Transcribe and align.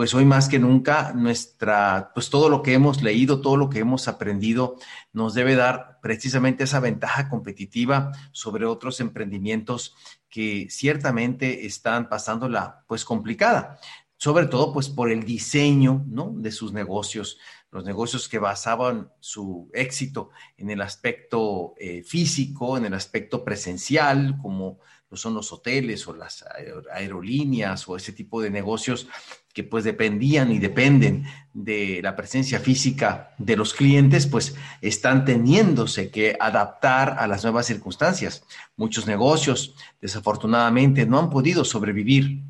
Pues 0.00 0.14
hoy 0.14 0.24
más 0.24 0.48
que 0.48 0.58
nunca 0.58 1.12
nuestra, 1.12 2.12
pues 2.14 2.30
todo 2.30 2.48
lo 2.48 2.62
que 2.62 2.72
hemos 2.72 3.02
leído, 3.02 3.42
todo 3.42 3.58
lo 3.58 3.68
que 3.68 3.80
hemos 3.80 4.08
aprendido 4.08 4.76
nos 5.12 5.34
debe 5.34 5.56
dar 5.56 5.98
precisamente 6.00 6.64
esa 6.64 6.80
ventaja 6.80 7.28
competitiva 7.28 8.10
sobre 8.32 8.64
otros 8.64 9.00
emprendimientos 9.00 9.94
que 10.30 10.68
ciertamente 10.70 11.66
están 11.66 12.08
pasándola 12.08 12.82
pues 12.88 13.04
complicada, 13.04 13.78
sobre 14.16 14.46
todo 14.46 14.72
pues 14.72 14.88
por 14.88 15.10
el 15.10 15.24
diseño, 15.24 16.02
¿no? 16.08 16.32
De 16.34 16.50
sus 16.50 16.72
negocios, 16.72 17.38
los 17.70 17.84
negocios 17.84 18.26
que 18.26 18.38
basaban 18.38 19.12
su 19.20 19.70
éxito 19.74 20.30
en 20.56 20.70
el 20.70 20.80
aspecto 20.80 21.74
eh, 21.76 22.02
físico, 22.04 22.78
en 22.78 22.86
el 22.86 22.94
aspecto 22.94 23.44
presencial, 23.44 24.38
como 24.40 24.78
son 25.12 25.34
los 25.34 25.52
hoteles 25.52 26.06
o 26.06 26.14
las 26.14 26.44
aerolíneas 26.92 27.88
o 27.88 27.96
ese 27.96 28.12
tipo 28.12 28.40
de 28.40 28.50
negocios 28.50 29.08
que 29.52 29.64
pues 29.64 29.84
dependían 29.84 30.52
y 30.52 30.58
dependen 30.58 31.24
de 31.52 32.00
la 32.02 32.14
presencia 32.14 32.60
física 32.60 33.34
de 33.38 33.56
los 33.56 33.74
clientes, 33.74 34.26
pues 34.26 34.54
están 34.80 35.24
teniéndose 35.24 36.10
que 36.10 36.36
adaptar 36.38 37.16
a 37.18 37.26
las 37.26 37.42
nuevas 37.42 37.66
circunstancias. 37.66 38.44
Muchos 38.76 39.06
negocios, 39.06 39.74
desafortunadamente, 40.00 41.06
no 41.06 41.18
han 41.18 41.30
podido 41.30 41.64
sobrevivir 41.64 42.42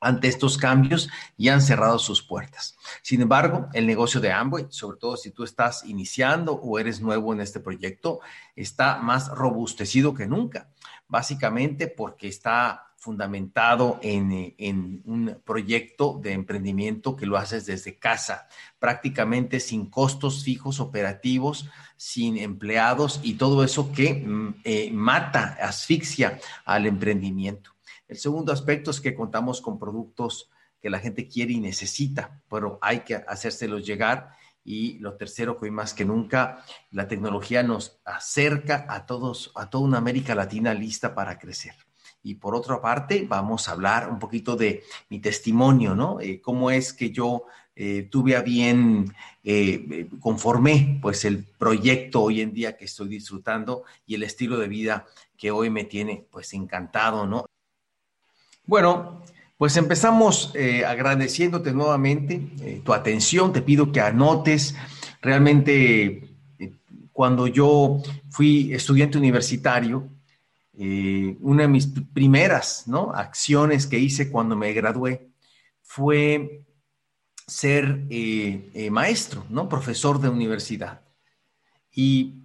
ante 0.00 0.28
estos 0.28 0.58
cambios 0.58 1.08
y 1.36 1.48
han 1.48 1.62
cerrado 1.62 1.98
sus 1.98 2.22
puertas. 2.22 2.76
Sin 3.02 3.22
embargo, 3.22 3.68
el 3.72 3.86
negocio 3.86 4.20
de 4.20 4.32
Amway, 4.32 4.66
sobre 4.68 4.98
todo 4.98 5.16
si 5.16 5.30
tú 5.30 5.44
estás 5.44 5.84
iniciando 5.84 6.52
o 6.54 6.78
eres 6.78 7.00
nuevo 7.00 7.32
en 7.32 7.40
este 7.40 7.60
proyecto, 7.60 8.20
está 8.54 8.98
más 8.98 9.28
robustecido 9.28 10.14
que 10.14 10.26
nunca, 10.26 10.68
básicamente 11.08 11.88
porque 11.88 12.28
está 12.28 12.93
fundamentado 13.04 14.00
en, 14.00 15.02
un 15.04 15.38
proyecto 15.44 16.18
de 16.22 16.32
emprendimiento 16.32 17.16
que 17.16 17.26
lo 17.26 17.36
haces 17.36 17.66
desde 17.66 17.98
casa, 17.98 18.48
prácticamente 18.78 19.60
sin 19.60 19.90
costos 19.90 20.42
fijos 20.42 20.80
operativos, 20.80 21.68
sin 21.98 22.38
empleados 22.38 23.20
y 23.22 23.34
todo 23.34 23.62
eso 23.62 23.92
que 23.92 24.14
mm, 24.14 24.54
eh, 24.64 24.90
mata, 24.90 25.58
asfixia 25.60 26.40
al 26.64 26.86
emprendimiento. 26.86 27.72
El 28.08 28.16
segundo 28.16 28.54
aspecto 28.54 28.90
es 28.90 29.02
que 29.02 29.14
contamos 29.14 29.60
con 29.60 29.78
productos 29.78 30.50
que 30.80 30.88
la 30.88 30.98
gente 30.98 31.28
quiere 31.28 31.52
y 31.52 31.60
necesita, 31.60 32.40
pero 32.48 32.78
hay 32.80 33.00
que 33.00 33.16
hacérselos 33.16 33.84
llegar. 33.84 34.30
Y 34.64 34.98
lo 35.00 35.16
tercero, 35.16 35.58
que 35.58 35.66
hoy 35.66 35.70
más 35.70 35.92
que 35.92 36.06
nunca, 36.06 36.64
la 36.90 37.06
tecnología 37.06 37.62
nos 37.62 38.00
acerca 38.06 38.86
a 38.88 39.04
todos, 39.04 39.52
a 39.56 39.68
toda 39.68 39.84
una 39.84 39.98
América 39.98 40.34
Latina 40.34 40.72
lista 40.72 41.14
para 41.14 41.38
crecer. 41.38 41.74
Y 42.24 42.36
por 42.36 42.54
otra 42.54 42.80
parte, 42.80 43.26
vamos 43.28 43.68
a 43.68 43.72
hablar 43.72 44.08
un 44.08 44.18
poquito 44.18 44.56
de 44.56 44.82
mi 45.10 45.20
testimonio, 45.20 45.94
¿no? 45.94 46.20
Eh, 46.20 46.40
cómo 46.40 46.70
es 46.70 46.94
que 46.94 47.10
yo 47.10 47.44
eh, 47.76 48.08
tuve 48.10 48.34
a 48.34 48.40
bien, 48.40 49.14
eh, 49.44 50.08
conformé 50.20 50.98
pues 51.02 51.26
el 51.26 51.44
proyecto 51.44 52.22
hoy 52.22 52.40
en 52.40 52.54
día 52.54 52.78
que 52.78 52.86
estoy 52.86 53.08
disfrutando 53.08 53.84
y 54.06 54.14
el 54.14 54.22
estilo 54.22 54.56
de 54.56 54.68
vida 54.68 55.04
que 55.36 55.50
hoy 55.50 55.68
me 55.68 55.84
tiene 55.84 56.26
pues 56.30 56.54
encantado, 56.54 57.26
¿no? 57.26 57.44
Bueno, 58.64 59.22
pues 59.58 59.76
empezamos 59.76 60.54
agradeciéndote 60.86 61.74
nuevamente 61.74 62.80
tu 62.82 62.94
atención, 62.94 63.52
te 63.52 63.60
pido 63.60 63.92
que 63.92 64.00
anotes 64.00 64.74
realmente 65.20 66.30
cuando 67.12 67.46
yo 67.46 68.02
fui 68.30 68.72
estudiante 68.72 69.18
universitario, 69.18 70.08
eh, 70.76 71.36
una 71.40 71.62
de 71.62 71.68
mis 71.68 71.86
primeras 71.86 72.86
acciones 73.14 73.86
que 73.86 73.98
hice 73.98 74.30
cuando 74.30 74.56
me 74.56 74.72
gradué 74.72 75.30
fue 75.82 76.66
ser 77.46 78.06
eh, 78.10 78.70
eh, 78.74 78.90
maestro, 78.90 79.44
¿no? 79.50 79.68
profesor 79.68 80.20
de 80.20 80.28
universidad. 80.28 81.02
Y 81.92 82.40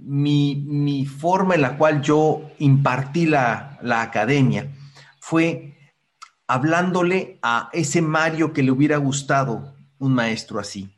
mi, 0.00 1.06
forma 1.06 1.54
en 1.54 1.62
la 1.62 1.76
cual 1.76 2.02
yo 2.02 2.50
impartí 2.58 3.26
la 3.26 3.78
academia 3.82 4.72
fue 5.20 5.72
hablándole 6.46 7.38
a 7.42 7.68
ese 7.72 8.00
Mario 8.00 8.52
que 8.52 8.62
le 8.62 8.70
hubiera 8.70 8.96
gustado 8.98 9.74
un 9.98 10.14
maestro 10.14 10.60
así. 10.60 10.94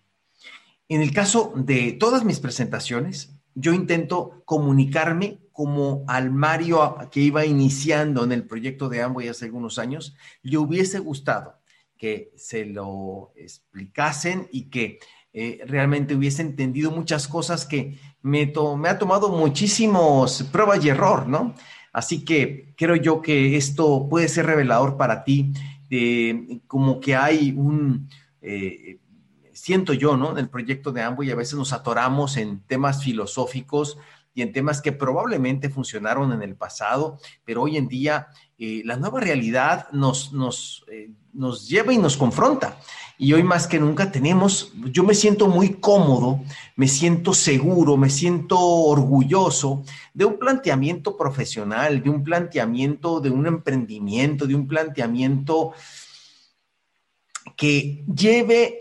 En 0.88 1.00
el 1.00 1.12
caso 1.12 1.53
de 1.56 1.92
todas 1.92 2.25
mis 2.25 2.41
presentaciones, 2.41 3.34
yo 3.54 3.72
intento 3.72 4.42
comunicarme 4.44 5.44
como 5.54 6.04
al 6.09 6.32
Mario 6.32 6.97
que 7.12 7.20
iba 7.20 7.47
iniciando 7.47 8.25
en 8.25 8.32
el 8.32 8.44
proyecto 8.44 8.88
de 8.88 9.03
Amway 9.03 9.28
hace 9.28 9.44
algunos 9.44 9.78
años, 9.78 10.16
le 10.42 10.59
hubiese 10.59 10.98
gustado 10.98 11.60
que 11.97 12.32
se 12.37 12.66
lo 12.66 13.32
explicasen 13.37 14.48
y 14.50 14.65
que 14.65 14.98
eh, 15.32 15.60
realmente 15.65 16.16
hubiese 16.16 16.42
entendido 16.42 16.91
muchas 16.91 17.28
cosas 17.28 17.65
que 17.65 17.98
me, 18.20 18.53
me 18.76 18.88
ha 18.88 18.98
tomado 18.98 19.28
muchísimos 19.28 20.42
prueba 20.50 20.76
y 20.76 20.88
error, 20.88 21.28
¿no? 21.28 21.54
Así 21.92 22.25
que 22.25 22.75
creo 22.76 22.97
yo 22.97 23.22
que 23.22 23.56
esto 23.56 24.09
puede 24.10 24.28
ser 24.28 24.47
revelador 24.47 24.97
para 24.97 25.22
ti, 25.22 25.53
de 25.88 26.60
como 26.66 26.98
que 26.98 27.15
hay 27.15 27.54
un, 27.56 28.09
eh, 28.42 28.98
siento 29.53 29.92
yo, 29.92 30.16
¿no? 30.16 30.32
En 30.32 30.38
el 30.38 30.48
proyecto 30.48 30.91
de 30.91 31.03
Amway 31.03 31.31
a 31.31 31.36
veces 31.36 31.54
nos 31.54 31.72
atoramos 31.72 32.36
en 32.36 32.59
temas 32.66 33.04
filosóficos, 33.04 33.97
y 34.34 34.43
en 34.43 34.53
temas 34.53 34.83
que 34.83 34.93
probablemente 34.93 35.71
funcionaron 35.71 36.33
en 36.33 36.43
el 36.43 36.56
pasado, 36.56 37.19
pero 37.45 37.62
hoy 37.62 37.77
en 37.77 37.89
día 37.89 38.28
eh, 38.59 38.83
la 38.84 38.97
nueva 38.97 39.21
realidad 39.21 39.89
nos, 39.93 40.33
nos, 40.33 40.84
eh, 40.91 41.11
nos 41.33 41.69
lleva 41.69 41.93
y 41.93 41.99
nos 41.99 42.17
confronta. 42.17 42.77
Y 43.17 43.33
hoy 43.33 43.45
más 43.45 43.69
que 43.69 43.78
nunca 43.78 44.11
tenemos, 44.11 44.72
yo 44.91 45.05
me 45.05 45.15
siento 45.15 45.47
muy 45.47 45.75
cómodo, 45.75 46.41
me 46.75 46.89
siento 46.89 47.33
seguro, 47.33 47.97
me 47.97 48.11
siento 48.11 48.59
orgulloso 48.59 49.84
de 50.12 50.25
un 50.25 50.37
planteamiento 50.37 51.16
profesional, 51.16 52.03
de 52.03 52.11
un 52.11 52.25
planteamiento 52.25 53.21
de 53.21 53.31
un 53.31 53.47
emprendimiento, 53.47 54.49
de 54.49 54.56
un 54.56 54.66
planteamiento 54.66 55.72
que 57.56 58.05
lleve 58.12 58.78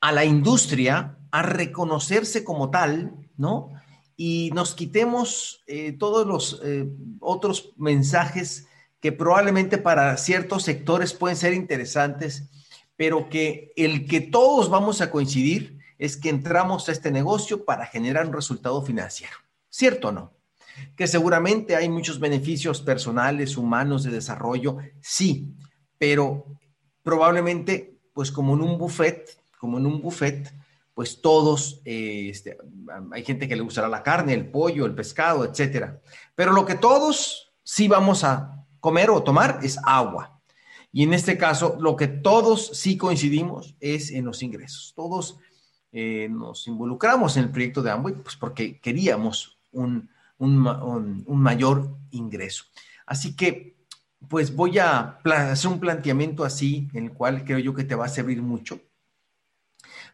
a 0.00 0.12
la 0.12 0.24
industria 0.24 1.18
a 1.32 1.42
reconocerse 1.42 2.44
como 2.44 2.70
tal, 2.70 3.12
¿no? 3.36 3.70
Y 4.16 4.50
nos 4.54 4.74
quitemos 4.74 5.62
eh, 5.66 5.92
todos 5.92 6.26
los 6.26 6.60
eh, 6.64 6.88
otros 7.20 7.72
mensajes 7.76 8.66
que 9.00 9.12
probablemente 9.12 9.78
para 9.78 10.16
ciertos 10.16 10.62
sectores 10.62 11.12
pueden 11.12 11.36
ser 11.36 11.54
interesantes, 11.54 12.44
pero 12.96 13.28
que 13.28 13.72
el 13.76 14.06
que 14.06 14.20
todos 14.20 14.70
vamos 14.70 15.00
a 15.00 15.10
coincidir 15.10 15.78
es 15.98 16.16
que 16.16 16.28
entramos 16.28 16.88
a 16.88 16.92
este 16.92 17.10
negocio 17.10 17.64
para 17.64 17.86
generar 17.86 18.26
un 18.26 18.32
resultado 18.32 18.82
financiero. 18.82 19.34
¿Cierto 19.68 20.08
o 20.08 20.12
no? 20.12 20.32
Que 20.96 21.06
seguramente 21.06 21.76
hay 21.76 21.88
muchos 21.88 22.20
beneficios 22.20 22.80
personales, 22.80 23.56
humanos, 23.56 24.04
de 24.04 24.10
desarrollo, 24.10 24.78
sí, 25.00 25.54
pero 25.98 26.46
probablemente, 27.02 27.98
pues 28.12 28.30
como 28.30 28.54
en 28.54 28.62
un 28.62 28.78
buffet, 28.78 29.38
como 29.58 29.78
en 29.78 29.86
un 29.86 30.02
buffet, 30.02 30.52
pues 30.94 31.22
todos, 31.22 31.80
eh, 31.84 32.28
este, 32.30 32.58
hay 33.12 33.24
gente 33.24 33.48
que 33.48 33.56
le 33.56 33.62
gustará 33.62 33.88
la 33.88 34.02
carne, 34.02 34.34
el 34.34 34.50
pollo, 34.50 34.84
el 34.84 34.94
pescado, 34.94 35.44
etcétera. 35.44 36.00
Pero 36.34 36.52
lo 36.52 36.66
que 36.66 36.74
todos 36.74 37.52
sí 37.62 37.88
vamos 37.88 38.24
a 38.24 38.66
comer 38.80 39.10
o 39.10 39.22
tomar 39.22 39.60
es 39.62 39.78
agua. 39.84 40.40
Y 40.92 41.04
en 41.04 41.14
este 41.14 41.38
caso, 41.38 41.78
lo 41.80 41.96
que 41.96 42.08
todos 42.08 42.66
sí 42.74 42.98
coincidimos 42.98 43.74
es 43.80 44.10
en 44.10 44.26
los 44.26 44.42
ingresos. 44.42 44.92
Todos 44.94 45.38
eh, 45.92 46.28
nos 46.30 46.66
involucramos 46.68 47.36
en 47.36 47.44
el 47.44 47.50
proyecto 47.50 47.82
de 47.82 47.90
Amway 47.90 48.14
pues 48.16 48.36
porque 48.36 48.78
queríamos 48.78 49.58
un, 49.70 50.10
un 50.38 51.38
mayor 51.40 51.96
ingreso. 52.10 52.64
Así 53.06 53.34
que, 53.34 53.78
pues 54.28 54.54
voy 54.54 54.78
a 54.78 55.18
hacer 55.24 55.70
un 55.70 55.80
planteamiento 55.80 56.44
así, 56.44 56.88
en 56.92 57.04
el 57.04 57.12
cual 57.12 57.44
creo 57.44 57.58
yo 57.58 57.74
que 57.74 57.84
te 57.84 57.94
va 57.94 58.04
a 58.04 58.10
servir 58.10 58.42
mucho 58.42 58.78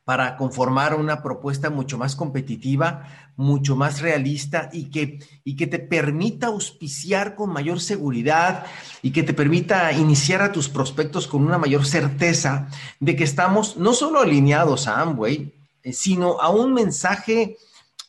para 0.08 0.38
conformar 0.38 0.94
una 0.94 1.22
propuesta 1.22 1.68
mucho 1.68 1.98
más 1.98 2.16
competitiva, 2.16 3.06
mucho 3.36 3.76
más 3.76 4.00
realista 4.00 4.70
y 4.72 4.84
que, 4.84 5.18
y 5.44 5.54
que 5.54 5.66
te 5.66 5.78
permita 5.78 6.46
auspiciar 6.46 7.34
con 7.34 7.52
mayor 7.52 7.78
seguridad 7.78 8.64
y 9.02 9.10
que 9.10 9.22
te 9.22 9.34
permita 9.34 9.92
iniciar 9.92 10.40
a 10.40 10.50
tus 10.50 10.70
prospectos 10.70 11.26
con 11.26 11.44
una 11.44 11.58
mayor 11.58 11.84
certeza 11.84 12.70
de 13.00 13.16
que 13.16 13.24
estamos 13.24 13.76
no 13.76 13.92
solo 13.92 14.20
alineados 14.20 14.88
a 14.88 14.98
Amway, 15.02 15.52
eh, 15.82 15.92
sino 15.92 16.40
a 16.40 16.48
un 16.48 16.72
mensaje 16.72 17.58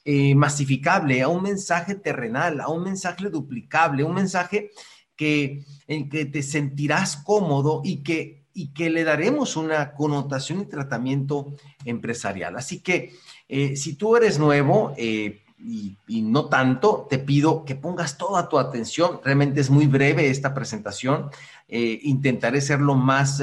eh, 0.05 0.35
masificable, 0.35 1.21
a 1.21 1.27
un 1.27 1.43
mensaje 1.43 1.95
terrenal, 1.95 2.61
a 2.61 2.69
un 2.69 2.81
mensaje 2.81 3.29
duplicable, 3.29 4.05
un 4.05 4.15
mensaje 4.15 4.71
que, 5.17 5.65
en 5.85 6.07
que 6.07 6.23
te 6.23 6.43
sentirás 6.43 7.17
cómodo 7.17 7.81
y 7.83 8.03
que, 8.03 8.38
y 8.59 8.73
que 8.73 8.89
le 8.89 9.05
daremos 9.05 9.55
una 9.55 9.93
connotación 9.93 10.59
y 10.59 10.65
tratamiento 10.65 11.55
empresarial. 11.85 12.57
Así 12.57 12.81
que 12.81 13.15
eh, 13.47 13.77
si 13.77 13.95
tú 13.95 14.17
eres 14.17 14.37
nuevo, 14.37 14.93
eh, 14.97 15.43
y, 15.57 15.95
no 16.23 16.49
tanto, 16.49 17.07
te 17.09 17.19
pido 17.19 17.63
que 17.63 17.75
pongas 17.75 18.17
toda 18.17 18.49
tu 18.49 18.59
atención. 18.59 19.21
Realmente 19.23 19.61
es 19.61 19.69
muy 19.69 19.87
breve 19.87 20.29
esta 20.29 20.53
presentación. 20.53 21.29
Eh, 21.69 22.01
intentaré 22.03 22.59
ser 22.59 22.81
lo 22.81 22.95
más 22.95 23.41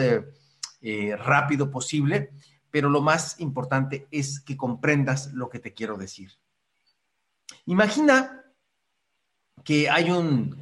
rápido 1.19 1.71
posible, 1.71 2.31
pero 2.71 2.91
lo 2.91 3.01
más 3.01 3.41
importante 3.41 4.07
es 4.11 4.39
que 4.39 4.57
comprendas 4.57 5.33
lo 5.33 5.49
que 5.49 5.59
te 5.61 5.73
quiero 5.73 5.97
decir. 5.97 6.31
Imagina 7.65 8.45
que 9.65 9.89
hay 9.89 10.11
un, 10.11 10.57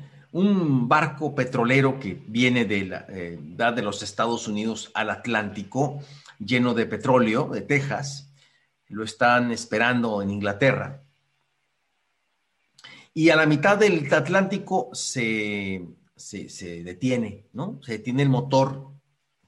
barco 0.89 1.35
petrolero 1.35 1.99
que 2.01 2.23
viene 2.27 2.65
de, 2.65 2.85
la, 2.87 3.73
de 3.73 3.83
los 3.83 4.03
Estados 4.03 4.49
Unidos 4.49 4.91
al 4.95 5.11
Atlántico, 5.11 6.01
lleno 6.39 6.75
de 6.75 6.87
petróleo, 6.87 7.49
de 7.49 7.63
Texas. 7.63 8.33
Lo 8.89 9.05
están 9.05 9.53
esperando 9.53 10.21
en 10.23 10.31
Inglaterra 10.31 11.05
y 13.15 13.31
a 13.31 13.37
la 13.37 13.47
mitad 13.47 13.79
del 13.79 14.13
Atlántico 14.13 14.91
se, 14.93 15.87
detiene, 16.85 17.47
¿no? 17.53 17.81
Se 17.85 17.93
detiene 17.93 18.25
el 18.25 18.29
motor 18.29 18.91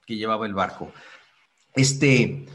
que 0.06 0.16
llevaba 0.16 0.46
el 0.46 0.54
barco. 0.54 0.92
Este, 1.74 2.46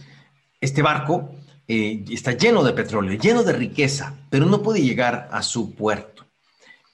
este 0.62 0.82
barco 0.82 1.36
eh, 1.68 2.06
está 2.10 2.32
lleno 2.32 2.64
de 2.64 2.72
petróleo, 2.72 3.20
lleno 3.20 3.44
de 3.44 3.52
riqueza, 3.52 4.16
pero 4.30 4.46
no 4.46 4.64
puede 4.64 4.82
llegar 4.82 5.28
a 5.34 5.44
su 5.44 5.76
puerto. 5.76 6.26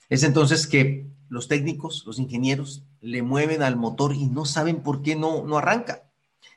Es 0.10 0.24
entonces 0.24 0.66
que 0.66 1.06
los 1.29 1.47
técnicos, 1.47 2.03
los 2.06 2.19
ingenieros, 2.19 2.83
le 3.01 3.21
mueven 3.21 3.63
al 3.63 3.75
motor 3.75 4.13
y 4.13 4.25
no 4.25 4.45
saben 4.45 4.81
por 4.81 5.01
qué 5.01 5.15
no, 5.15 5.44
no 5.44 5.57
arranca. 5.57 6.03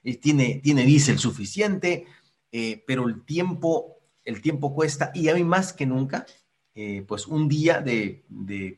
Eh, 0.03 0.17
tiene, 0.17 0.61
tiene 0.63 0.85
diésel 0.85 1.19
suficiente, 1.19 2.07
eh, 2.53 2.83
pero 2.87 3.09
el 3.09 3.25
tiempo, 3.25 3.97
el 4.25 4.41
tiempo 4.41 4.75
cuesta 4.75 5.11
y 5.15 5.29
hay 5.29 5.45
más 5.45 5.73
que 5.73 5.87
nunca 5.87 6.27
eh, 6.75 7.05
pues 7.07 7.27
un 7.27 7.49
día 7.49 7.81
de, 7.81 8.25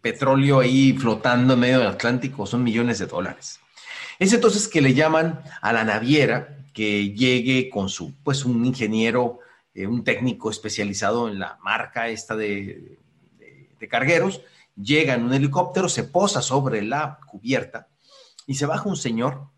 petróleo 0.00 0.61
ahí 0.61 0.94
flotando 0.94 1.55
en 1.55 1.61
medio 1.61 1.79
del 1.79 1.89
Atlántico 1.89 2.47
son 2.47 2.65
millones 2.65 2.99
de 2.99 3.06
dólares. 3.06 3.61
Es 4.19 4.33
entonces 4.33 4.67
que 4.67 4.81
le 4.81 4.94
llaman 4.94 5.43
a 5.61 5.73
la 5.73 5.85
naviera 5.85 6.67
que 6.73 7.12
llegue 7.12 7.69
con 7.69 7.91
su, 7.91 8.15
pues 8.25 8.44
un 8.44 8.65
ingeniero, 8.65 9.41
un 9.75 10.05
técnico 10.05 10.50
especializado 10.50 11.29
en 11.29 11.39
la 11.39 11.59
marca 11.62 12.09
esta 12.09 12.35
de, 12.35 12.99
cargueros, 13.91 14.41
llega 14.77 15.15
en 15.15 15.25
un 15.25 15.35
helicóptero, 15.35 15.89
se 15.89 16.05
posa 16.05 16.43
sobre 16.43 16.83
la 16.83 17.19
cubierta 17.27 17.89
y 18.47 18.55
se 18.55 18.67
baja 18.67 18.89
un 18.89 18.97
señor 18.97 19.49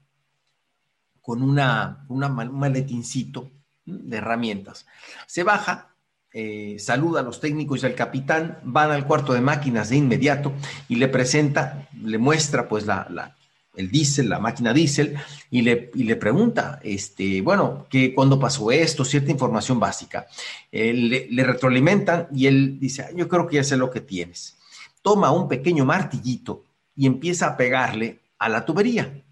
con 1.20 1.42
una, 1.42 2.04
una, 2.08 2.26
un 2.26 2.58
maletincito 2.58 3.50
de 3.84 4.16
herramientas. 4.16 4.86
Se 5.26 5.42
baja, 5.42 5.94
eh, 6.32 6.76
saluda 6.78 7.20
a 7.20 7.22
los 7.22 7.40
técnicos 7.40 7.82
y 7.82 7.86
al 7.86 7.94
capitán, 7.94 8.58
van 8.62 8.90
al 8.90 9.06
cuarto 9.06 9.32
de 9.32 9.40
máquinas 9.40 9.88
de 9.88 9.96
inmediato 9.96 10.52
y 10.88 10.96
le 10.96 11.08
presenta, 11.08 11.88
le 12.02 12.18
muestra 12.18 12.68
pues 12.68 12.86
la, 12.86 13.34
el 13.74 13.90
diésel, 13.90 14.28
la 14.28 14.38
máquina 14.38 14.72
diésel, 14.72 15.16
y 15.50 15.62
le, 15.62 15.90
le 15.94 16.16
pregunta, 16.16 16.80
este, 16.82 17.40
bueno, 17.40 17.86
que 17.88 18.14
cuando 18.14 18.38
pasó 18.38 18.70
esto, 18.70 19.04
cierta 19.04 19.30
información 19.30 19.80
básica. 19.80 20.26
le, 20.70 21.44
retroalimentan 21.44 22.28
y 22.34 22.46
él 22.46 22.78
dice, 22.78 23.08
yo 23.16 23.28
creo 23.28 23.46
que 23.46 23.56
ya 23.56 23.64
sé 23.64 23.76
lo 23.76 23.90
que 23.90 24.00
tienes. 24.00 24.56
Toma 25.04 25.30
un 25.32 25.48
pequeño 25.48 25.84
martillito 25.84 26.64
y 26.96 27.04
empieza 27.04 27.46
a 27.48 27.56
pegarle 27.58 28.22
a 28.38 28.48
la 28.48 28.64
tubería. 28.64 29.22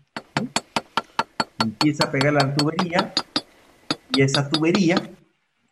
Empieza 1.59 2.05
a 2.05 2.11
pegarle 2.11 2.41
a 2.41 2.47
la 2.49 2.55
tubería 2.55 3.15
y 4.15 4.21
esa 4.21 4.51
tubería 4.51 4.97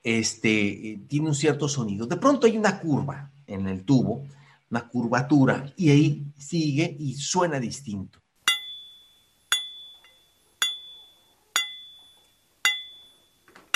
este, 0.02 1.02
tiene 1.06 1.28
un 1.28 1.34
cierto 1.34 1.68
sonido. 1.68 2.06
De 2.06 2.16
pronto 2.16 2.46
hay 2.46 2.56
una 2.56 2.80
curva 2.80 3.30
en 3.46 3.68
el 3.68 3.84
tubo, 3.84 4.24
una 4.70 4.88
curvatura, 4.88 5.70
y 5.76 5.90
ahí 5.90 6.32
sigue 6.38 6.96
y 6.98 7.12
suena 7.16 7.60
distinto. 7.60 8.20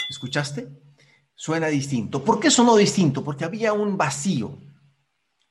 ¿Escuchaste? 0.08 0.70
Suena 1.34 1.66
distinto. 1.66 2.24
¿Por 2.24 2.40
qué 2.40 2.50
sonó 2.50 2.76
distinto? 2.76 3.22
Porque 3.22 3.44
había 3.44 3.74
un 3.74 3.98
vacío, 3.98 4.56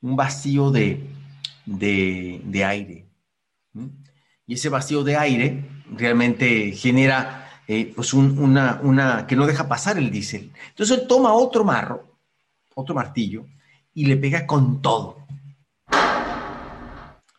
un 0.04 0.16
vacío 0.16 0.70
de, 0.70 1.00
de, 1.64 2.64
aire. 2.64 3.06
Y 4.46 4.52
ese 4.52 4.68
vacío 4.68 5.02
de 5.02 5.16
aire 5.16 5.66
realmente 5.90 6.72
genera 6.72 7.62
eh, 7.66 7.90
pues 7.96 8.12
una, 8.12 8.80
una, 8.82 9.26
que 9.26 9.34
no 9.34 9.46
deja 9.46 9.66
pasar 9.66 9.96
el 9.96 10.10
diésel. 10.10 10.52
Entonces 10.68 10.98
él 10.98 11.06
toma 11.08 11.32
otro 11.32 11.64
marro, 11.64 12.18
otro 12.74 12.94
martillo, 12.94 13.46
y 13.94 14.04
le 14.04 14.18
pega 14.18 14.46
con 14.46 14.82
todo. 14.82 15.26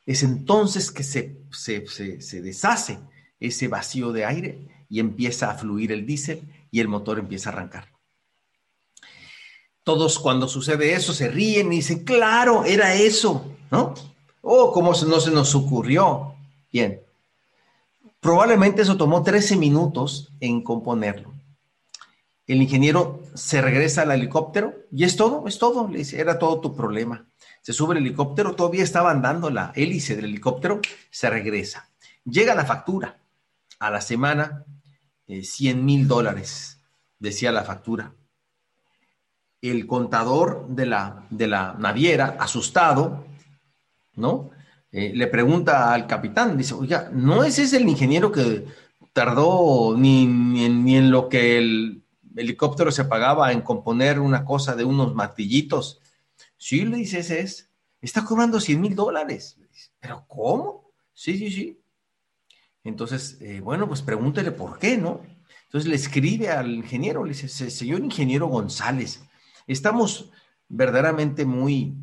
Es 0.08 0.24
entonces 0.24 0.92
que 0.92 1.04
se, 1.04 1.38
se, 1.52 1.86
se, 2.20 2.42
deshace 2.42 2.98
ese 3.40 3.68
vacío 3.68 4.12
de 4.12 4.26
aire 4.26 4.86
y 4.90 5.00
empieza 5.00 5.52
a 5.52 5.56
fluir 5.56 5.92
el 5.92 6.08
diésel 6.08 6.42
y 6.72 6.80
el 6.80 6.88
motor 6.88 7.20
empieza 7.20 7.52
a 7.52 7.54
arrancar. 7.54 7.95
Todos 9.86 10.20
cuando 10.20 10.50
sucede 10.50 10.94
eso 10.94 11.14
se 11.14 11.30
ríen 11.30 11.72
y 11.72 11.78
dicen, 11.78 12.04
claro, 12.04 12.66
era 12.66 12.94
eso, 12.96 13.46
¿no? 13.72 13.94
Oh, 14.42 14.74
¿cómo 14.74 14.92
no 15.08 15.20
se 15.22 15.32
nos 15.32 15.56
ocurrió? 15.56 16.36
Bien, 16.74 17.00
Probablemente 18.26 18.82
eso 18.82 18.98
tomó 18.98 19.22
13 19.22 19.56
minutos 19.56 20.32
en 20.40 20.64
componerlo. 20.64 21.32
El 22.48 22.60
ingeniero 22.60 23.22
se 23.36 23.62
regresa 23.62 24.02
al 24.02 24.14
helicóptero 24.14 24.74
y 24.92 25.04
es 25.04 25.16
todo, 25.16 25.48
es 25.48 25.60
todo, 25.60 25.88
le 25.88 26.00
dice, 26.00 26.20
era 26.20 26.40
todo 26.40 26.60
tu 26.60 26.76
problema. 26.76 27.28
Se 27.62 27.72
sube 27.72 27.94
el 27.94 28.04
helicóptero, 28.04 28.56
todavía 28.56 28.84
estaba 28.84 29.12
andando 29.12 29.52
la 29.52 29.72
hélice 29.76 30.16
del 30.16 30.26
helicóptero, 30.26 30.82
se 31.12 31.30
regresa. 31.30 31.92
Llega 32.24 32.56
la 32.56 32.66
factura. 32.66 33.20
A 33.78 33.92
la 33.92 34.02
semana, 34.02 34.66
100 35.28 35.78
eh, 35.78 35.80
mil 35.80 36.08
dólares, 36.08 36.82
decía 37.20 37.52
la 37.52 37.64
factura. 37.64 38.12
El 39.62 39.88
contador 39.88 40.68
de 40.70 40.86
la, 40.86 41.26
de 41.30 41.48
la 41.48 41.76
naviera, 41.80 42.38
asustado, 42.40 43.26
¿no? 44.16 44.52
Eh, 44.98 45.12
le 45.14 45.28
pregunta 45.28 45.94
al 45.94 46.08
capitán, 46.08 46.58
dice, 46.58 46.74
oiga, 46.74 47.10
¿no 47.12 47.44
es 47.44 47.60
ese 47.60 47.76
el 47.76 47.90
ingeniero 47.90 48.32
que 48.32 48.66
tardó 49.12 49.94
ni, 49.98 50.24
en, 50.64 51.12
lo 51.12 51.28
que 51.28 51.58
el 51.58 52.02
helicóptero 52.34 52.92
se 52.92 53.04
pagaba 53.04 53.52
en 53.52 53.60
componer 53.60 54.22
una 54.22 54.46
cosa 54.46 54.74
de 54.74 54.86
unos 54.86 55.14
martillitos? 55.14 56.00
Sí, 56.56 56.86
le 56.86 56.96
dice, 56.96 57.20
ese 57.20 57.42
es. 57.42 57.70
Está 58.00 58.24
cobrando 58.24 58.62
100 58.62 58.80
mil 58.80 58.96
dólares. 58.96 59.58
¿Pero 60.00 60.24
cómo? 60.30 60.92
Sí, 61.14 61.38
sí, 61.38 61.52
sí. 61.52 61.82
Entonces, 62.86 63.38
eh, 63.42 63.60
bueno, 63.60 63.90
pues 63.90 64.02
pregúntele 64.02 64.52
por 64.52 64.80
qué, 64.80 64.96
¿no? 64.96 65.20
Entonces 65.66 65.90
le 65.90 65.98
escribe 65.98 66.48
al 66.48 66.72
ingeniero, 66.72 67.26
le 67.26 67.34
dice, 67.34 67.50
señor 67.50 68.00
ingeniero 68.00 68.48
González, 68.48 69.25
estamos 69.68 70.32
verdaderamente 70.68 71.46
muy 71.46 71.96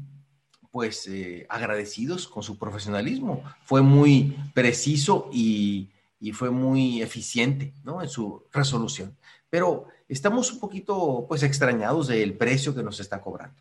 pues 0.71 1.07
eh, 1.07 1.47
agradecidos 1.51 2.27
con 2.27 2.43
su 2.43 2.59
profesionalismo. 2.59 3.45
Fue 3.65 3.83
muy 3.83 4.37
preciso 4.55 5.29
y, 5.33 5.91
fue 6.35 6.51
muy 6.51 7.03
eficiente 7.03 7.75
¿no? 7.83 8.01
en 8.01 8.09
su 8.09 8.45
resolución. 8.53 9.17
Pero 9.51 9.87
estamos 10.09 10.53
un 10.53 10.61
poquito 10.61 11.27
pues 11.29 11.43
extrañados 11.43 12.07
del 12.07 12.35
precio 12.39 12.75
que 12.75 12.83
nos 12.83 13.01
está 13.01 13.21
cobrando. 13.21 13.61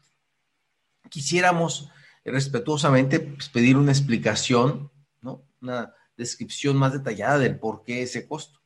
Quisiéramos 1.09 1.89
respetuosamente 2.23 3.19
pues, 3.19 3.49
pedir 3.49 3.77
una 3.77 3.91
explicación, 3.91 4.91
¿no? 5.21 5.41
una 5.59 5.93
descripción 6.15 6.77
más 6.77 6.93
detallada 6.93 7.39
del 7.39 7.59
por 7.59 7.83
qué 7.83 8.03
ese 8.03 8.27
costo. 8.27 8.61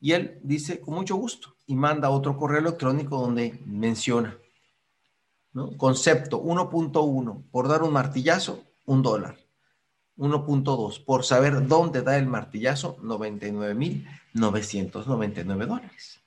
Y 0.00 0.12
él 0.12 0.40
dice 0.42 0.80
con 0.80 0.94
mucho 0.94 1.14
gusto 1.16 1.56
y 1.66 1.76
manda 1.76 2.10
otro 2.10 2.36
correo 2.36 2.60
electrónico 2.60 3.20
donde 3.20 3.60
menciona 3.66 4.36
Concepto 5.76 6.42
1.1, 6.42 7.44
por 7.50 7.68
dar 7.68 7.82
un 7.82 7.92
martillazo, 7.92 8.62
un 8.84 9.02
dólar. 9.02 9.36
1.2, 10.18 11.04
por 11.04 11.24
saber 11.24 11.66
dónde 11.66 12.02
da 12.02 12.18
el 12.18 12.26
martillazo, 12.26 12.98
99.999 12.98 15.66
dólares. 15.66 16.20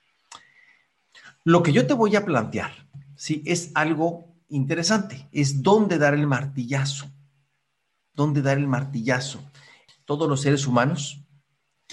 Lo 1.43 1.61
que 1.63 1.73
yo 1.73 1.87
te 1.87 1.93
voy 1.93 2.15
a 2.15 2.25
plantear, 2.25 2.71
¿sí? 3.15 3.41
Es 3.45 3.71
algo 3.75 4.35
interesante, 4.49 5.27
es 5.31 5.63
dónde 5.63 5.97
dar 5.97 6.13
el 6.13 6.27
martillazo. 6.27 7.09
¿Dónde 8.13 8.41
dar 8.41 8.57
el 8.57 8.67
martillazo? 8.67 9.39
Todos 10.05 10.27
los 10.27 10.41
seres 10.41 10.67
humanos 10.67 11.23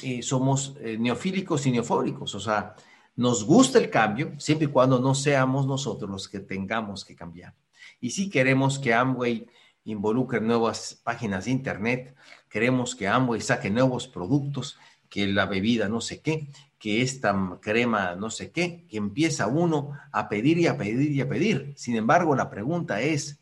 eh, 0.03 0.23
somos 0.23 0.75
eh, 0.81 0.97
neofílicos 0.99 1.65
y 1.67 1.71
neofóbicos, 1.71 2.35
o 2.35 2.41
sea, 2.41 2.75
nos 3.17 3.45
gusta 3.45 3.79
el 3.79 3.91
cambio, 3.91 4.39
siempre 4.39 4.69
y 4.69 4.71
cuando 4.71 5.01
no 5.01 5.15
seamos 5.15 5.67
nosotros 5.67 6.11
los 6.11 6.29
que 6.29 6.41
tengamos 6.41 7.05
que 7.05 7.17
cambiar. 7.17 7.55
Y 8.01 8.11
si 8.11 8.29
queremos 8.29 8.79
que 8.79 8.93
Amway 8.93 9.47
involucre 9.85 10.41
nuevas 10.41 11.01
páginas 11.03 11.47
de 11.47 11.53
internet, 11.53 12.15
queremos 12.49 12.95
que 12.95 13.09
Amway 13.09 13.41
saque 13.41 13.71
nuevos 13.71 14.07
productos, 14.07 14.79
que 15.09 15.27
la 15.27 15.47
bebida 15.47 15.89
no 15.89 16.01
sé 16.01 16.21
qué, 16.21 16.51
que 16.79 17.01
esta 17.01 17.59
crema 17.63 18.15
no 18.17 18.29
sé 18.29 18.51
qué, 18.51 18.87
que 18.87 18.99
empieza 18.99 19.47
uno 19.47 19.93
a 20.13 20.29
pedir 20.29 20.59
y 20.59 20.67
a 20.67 20.77
pedir 20.77 21.13
y 21.13 21.21
a 21.21 21.29
pedir. 21.29 21.73
Sin 21.77 21.97
embargo, 21.97 22.37
la 22.37 22.51
pregunta 22.51 23.01
es, 23.01 23.41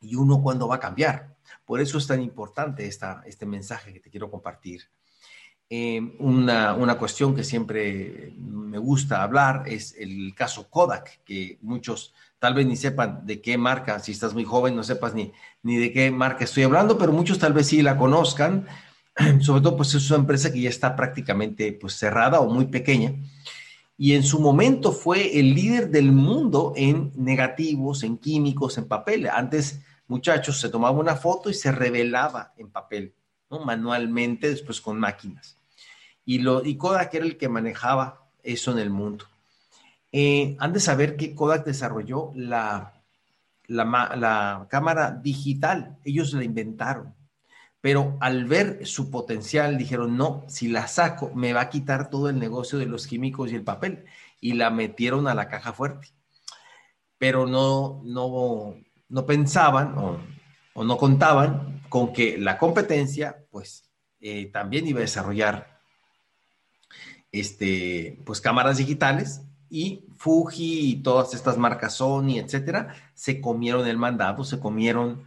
¿y 0.00 0.14
uno 0.14 0.40
cuándo 0.40 0.68
va 0.68 0.76
a 0.76 0.80
cambiar? 0.80 1.36
Por 1.66 1.80
eso 1.80 1.98
es 1.98 2.06
tan 2.06 2.22
importante 2.22 2.86
esta, 2.86 3.22
este 3.26 3.44
mensaje 3.44 3.92
que 3.92 4.00
te 4.00 4.10
quiero 4.10 4.30
compartir. 4.30 4.88
Eh, 5.70 6.16
una, 6.18 6.72
una, 6.72 6.96
cuestión 6.96 7.34
que 7.34 7.44
siempre 7.44 8.32
me 8.38 8.78
gusta 8.78 9.22
hablar 9.22 9.64
es 9.66 9.94
el 9.98 10.34
caso 10.34 10.70
Kodak, 10.70 11.22
que 11.24 11.58
muchos 11.60 12.14
tal 12.38 12.54
vez 12.54 12.66
ni 12.66 12.74
sepan 12.74 13.26
de 13.26 13.42
qué 13.42 13.58
marca, 13.58 13.98
si 13.98 14.12
estás 14.12 14.32
muy 14.32 14.44
joven 14.44 14.74
no 14.74 14.82
sepas 14.82 15.12
ni, 15.12 15.30
ni 15.62 15.76
de 15.76 15.92
qué 15.92 16.10
marca 16.10 16.44
estoy 16.44 16.62
hablando, 16.62 16.96
pero 16.96 17.12
muchos 17.12 17.38
tal 17.38 17.52
vez 17.52 17.66
sí 17.66 17.82
la 17.82 17.98
conozcan, 17.98 18.66
sobre 19.42 19.60
todo 19.60 19.76
pues 19.76 19.92
es 19.92 20.10
una 20.10 20.20
empresa 20.20 20.50
que 20.50 20.62
ya 20.62 20.70
está 20.70 20.96
prácticamente 20.96 21.72
pues 21.74 21.98
cerrada 21.98 22.40
o 22.40 22.48
muy 22.48 22.68
pequeña, 22.68 23.12
y 23.98 24.14
en 24.14 24.22
su 24.22 24.40
momento 24.40 24.92
fue 24.92 25.38
el 25.38 25.54
líder 25.54 25.90
del 25.90 26.12
mundo 26.12 26.72
en 26.76 27.12
negativos, 27.14 28.04
en 28.04 28.16
químicos, 28.16 28.78
en 28.78 28.86
papel. 28.86 29.28
Antes, 29.28 29.80
muchachos, 30.06 30.60
se 30.60 30.68
tomaba 30.68 30.96
una 30.96 31.16
foto 31.16 31.50
y 31.50 31.54
se 31.54 31.72
revelaba 31.72 32.54
en 32.56 32.70
papel, 32.70 33.12
¿no? 33.50 33.58
manualmente, 33.64 34.48
después 34.48 34.80
con 34.80 35.00
máquinas 35.00 35.57
y, 36.30 36.76
Kodak 36.76 37.14
era 37.14 37.24
el 37.24 37.38
que 37.38 37.48
manejaba 37.48 38.28
eso 38.42 38.72
en 38.72 38.78
el 38.78 38.90
mundo. 38.90 39.24
Eh, 40.12 40.56
han 40.58 40.74
de 40.74 40.80
saber 40.80 41.16
que 41.16 41.34
Kodak 41.34 41.64
desarrolló 41.64 42.32
la, 42.34 43.02
la, 43.66 44.66
cámara 44.68 45.10
digital, 45.10 45.96
ellos 46.04 46.34
la 46.34 46.44
inventaron, 46.44 47.14
pero 47.80 48.18
al 48.20 48.44
ver 48.44 48.86
su 48.86 49.10
potencial 49.10 49.78
dijeron, 49.78 50.18
no, 50.18 50.44
si 50.48 50.68
la 50.68 50.86
saco 50.86 51.32
me 51.34 51.54
va 51.54 51.62
a 51.62 51.70
quitar 51.70 52.10
todo 52.10 52.28
el 52.28 52.38
negocio 52.38 52.78
de 52.78 52.84
los 52.84 53.06
químicos 53.06 53.50
y 53.50 53.54
el 53.54 53.64
papel, 53.64 54.04
y 54.38 54.52
la 54.52 54.68
metieron 54.68 55.28
a 55.28 55.34
la 55.34 55.48
caja 55.48 55.72
fuerte. 55.72 56.08
Pero 57.16 57.46
no, 57.46 58.02
no, 58.04 58.74
no 59.08 59.24
pensaban 59.24 59.94
o, 59.96 60.84
no 60.84 60.96
contaban 60.98 61.82
con 61.88 62.12
que 62.12 62.36
la 62.36 62.58
competencia, 62.58 63.46
pues, 63.50 63.90
eh, 64.20 64.50
también 64.52 64.86
iba 64.86 64.98
a 64.98 65.02
desarrollar 65.02 65.77
este, 67.32 68.20
pues 68.24 68.40
cámaras 68.40 68.78
digitales 68.78 69.42
y 69.70 70.06
Fuji 70.16 70.90
y 70.90 71.02
todas 71.02 71.34
estas 71.34 71.58
marcas 71.58 71.96
Sony, 71.96 72.38
etcétera, 72.38 72.94
se 73.14 73.40
comieron 73.40 73.86
el 73.86 73.98
mandado, 73.98 74.44
se 74.44 74.58
comieron 74.58 75.24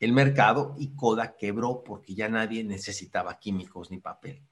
el 0.00 0.12
mercado 0.12 0.74
y 0.78 0.94
Kodak 0.94 1.36
quebró 1.38 1.82
porque 1.84 2.14
ya 2.14 2.28
nadie 2.28 2.64
necesitaba 2.64 3.38
químicos 3.38 3.90
ni 3.90 3.98
papel. 3.98 4.42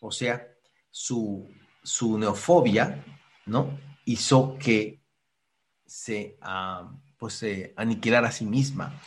O 0.00 0.10
sea, 0.10 0.46
su, 0.90 1.48
su 1.82 2.18
neofobia, 2.18 3.04
¿no? 3.46 3.78
Hizo 4.04 4.56
que 4.58 5.02
se, 5.84 6.38
uh, 6.42 6.88
pues, 7.18 7.34
se 7.34 7.74
aniquilara 7.76 8.28
a 8.28 8.32
sí 8.32 8.46
misma. 8.46 9.00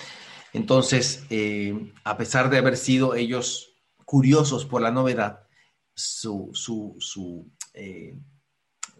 Entonces, 0.53 1.25
eh, 1.29 1.93
a 2.03 2.17
pesar 2.17 2.49
de 2.49 2.57
haber 2.57 2.77
sido 2.77 3.15
ellos 3.15 3.75
curiosos 4.05 4.65
por 4.65 4.81
la 4.81 4.91
novedad, 4.91 5.46
su, 5.97 6.51
su, 6.99 7.51
eh, 7.73 8.15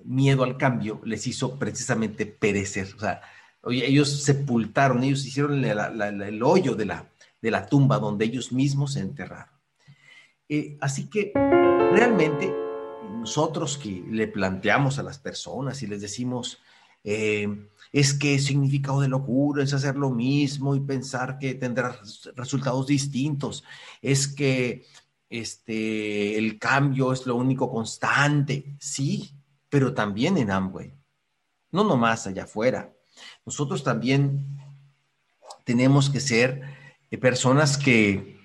miedo 0.04 0.44
al 0.44 0.58
cambio 0.58 1.00
les 1.06 1.28
hizo 1.28 1.58
precisamente 1.58 2.26
perecer. 2.26 2.94
O 2.96 3.00
sea, 3.00 3.22
ellos 3.70 4.24
sepultaron, 4.24 5.04
ellos 5.04 5.26
hicieron 5.26 5.64
el 5.64 6.44
hoyo 6.44 6.76
de 6.76 6.86
la, 6.86 7.10
de 7.42 7.52
la 7.52 7.68
tumba 7.68 8.00
donde 8.00 8.26
ellos 8.26 8.52
mismos 8.52 8.94
se 8.94 9.02
enterraron. 9.02 9.56
Eh, 10.50 10.78
así 10.82 11.10
que 11.10 11.32
realmente 11.36 12.54
nosotros 13.20 13.78
que 13.78 14.04
le 14.10 14.28
planteamos 14.28 14.98
a 14.98 15.04
las 15.04 15.20
personas 15.20 15.84
y 15.84 15.88
les 15.88 16.02
decimos, 16.02 16.60
eh, 17.04 17.48
es 17.92 18.14
que 18.14 18.40
significado 18.40 19.02
de 19.02 19.08
locura 19.08 19.64
es 19.64 19.74
hacer 19.74 19.96
lo 19.96 20.10
mismo 20.10 20.76
y 20.76 20.80
pensar 20.80 21.38
que 21.38 21.54
tendrá 21.54 22.00
resultados 22.36 22.88
distintos, 22.88 23.64
es 24.02 24.28
que 24.28 24.86
este, 25.30 26.38
el 26.38 26.58
cambio 26.60 27.12
es 27.12 27.26
lo 27.26 27.36
único 27.36 27.72
constante, 27.72 28.76
sí, 28.80 29.32
pero 29.70 29.94
también 29.94 30.38
en 30.38 30.52
Amway, 30.52 30.94
no 31.72 31.84
nomás 31.84 32.28
allá 32.28 32.44
afuera. 32.44 32.94
Nosotros 33.46 33.84
también 33.84 34.46
tenemos 35.64 36.10
que 36.10 36.20
ser 36.20 36.62
eh, 37.12 37.18
personas 37.18 37.78
que, 37.78 38.38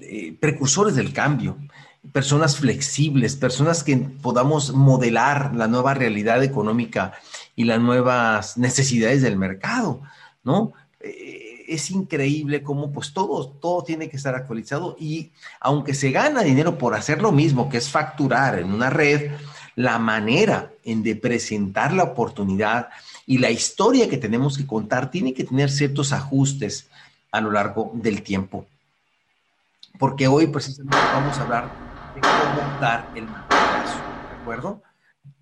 eh, 0.00 0.36
precursores 0.40 0.94
del 0.94 1.12
cambio, 1.12 1.58
personas 2.12 2.56
flexibles, 2.56 3.36
personas 3.36 3.82
que 3.82 3.96
podamos 3.96 4.72
modelar 4.72 5.54
la 5.54 5.68
nueva 5.68 5.94
realidad 5.94 6.42
económica 6.42 7.14
y 7.56 7.64
las 7.64 7.80
nuevas 7.80 8.58
necesidades 8.58 9.22
del 9.22 9.36
mercado, 9.36 10.02
¿no? 10.42 10.72
Eh, 11.00 11.43
es 11.66 11.90
increíble 11.90 12.62
cómo 12.62 12.92
pues 12.92 13.12
todo, 13.12 13.48
todo 13.48 13.82
tiene 13.82 14.08
que 14.08 14.16
estar 14.16 14.34
actualizado 14.34 14.96
y 14.98 15.32
aunque 15.60 15.94
se 15.94 16.10
gana 16.10 16.42
dinero 16.42 16.78
por 16.78 16.94
hacer 16.94 17.22
lo 17.22 17.32
mismo, 17.32 17.68
que 17.68 17.78
es 17.78 17.88
facturar 17.88 18.58
en 18.58 18.72
una 18.72 18.90
red, 18.90 19.32
la 19.76 19.98
manera 19.98 20.70
en 20.84 21.02
de 21.02 21.16
presentar 21.16 21.92
la 21.92 22.04
oportunidad 22.04 22.88
y 23.26 23.38
la 23.38 23.50
historia 23.50 24.08
que 24.08 24.18
tenemos 24.18 24.56
que 24.56 24.66
contar 24.66 25.10
tiene 25.10 25.34
que 25.34 25.44
tener 25.44 25.70
ciertos 25.70 26.12
ajustes 26.12 26.88
a 27.32 27.40
lo 27.40 27.50
largo 27.50 27.90
del 27.94 28.22
tiempo. 28.22 28.66
Porque 29.98 30.28
hoy 30.28 30.46
precisamente 30.46 30.96
vamos 30.96 31.38
a 31.38 31.42
hablar 31.42 31.70
de 32.14 32.20
cómo 32.20 32.80
dar 32.80 33.10
el 33.14 33.24
mandato, 33.24 33.58
¿de 34.30 34.40
acuerdo? 34.40 34.82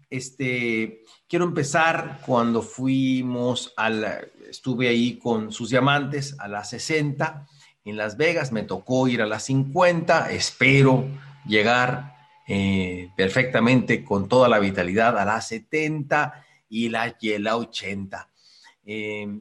Este, 0.08 1.04
quiero 1.28 1.44
empezar 1.46 2.20
cuando 2.26 2.62
fuimos 2.62 3.72
al, 3.76 4.30
estuve 4.52 4.88
ahí 4.88 5.18
con 5.18 5.50
sus 5.50 5.70
diamantes 5.70 6.36
a 6.38 6.46
las 6.46 6.70
60 6.70 7.46
en 7.84 7.96
Las 7.96 8.16
Vegas, 8.16 8.52
me 8.52 8.62
tocó 8.62 9.08
ir 9.08 9.22
a 9.22 9.26
las 9.26 9.44
50, 9.44 10.30
espero 10.30 11.04
llegar 11.46 12.14
eh, 12.46 13.10
perfectamente 13.16 14.04
con 14.04 14.28
toda 14.28 14.48
la 14.48 14.60
vitalidad 14.60 15.18
a 15.18 15.24
las 15.24 15.48
70 15.48 16.44
y 16.68 16.90
la, 16.90 17.16
y 17.20 17.38
la 17.38 17.56
80. 17.56 18.28
Eh, 18.84 19.40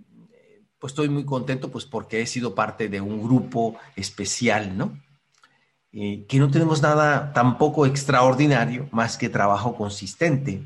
pues 0.80 0.92
estoy 0.92 1.10
muy 1.10 1.26
contento 1.26 1.70
pues 1.70 1.86
porque 1.86 2.22
he 2.22 2.26
sido 2.26 2.56
parte 2.56 2.88
de 2.88 3.02
un 3.02 3.22
grupo 3.22 3.76
especial, 3.96 4.76
¿no? 4.78 4.98
Eh, 5.92 6.26
que 6.28 6.40
no 6.40 6.50
tenemos 6.50 6.82
nada 6.82 7.34
tampoco 7.34 7.86
extraordinario 7.86 8.88
más 8.92 9.18
que 9.18 9.28
trabajo 9.28 9.76
consistente 9.76 10.64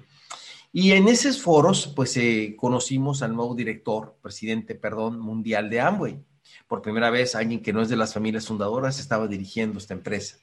y 0.77 0.91
en 0.91 1.07
esos 1.07 1.41
foros, 1.41 1.87
pues 1.95 2.17
eh, 2.17 2.53
conocimos 2.59 3.21
al 3.21 3.33
nuevo 3.33 3.55
director, 3.55 4.17
presidente, 4.21 4.75
perdón, 4.75 5.21
mundial 5.21 5.69
de 5.69 5.79
Amway. 5.79 6.21
Por 6.67 6.81
primera 6.81 7.09
vez, 7.09 7.33
alguien 7.33 7.61
que 7.61 7.71
no 7.71 7.81
es 7.81 7.87
de 7.87 7.95
las 7.95 8.13
familias 8.13 8.45
fundadoras 8.45 8.99
estaba 8.99 9.25
dirigiendo 9.25 9.79
esta 9.79 9.93
empresa. 9.93 10.35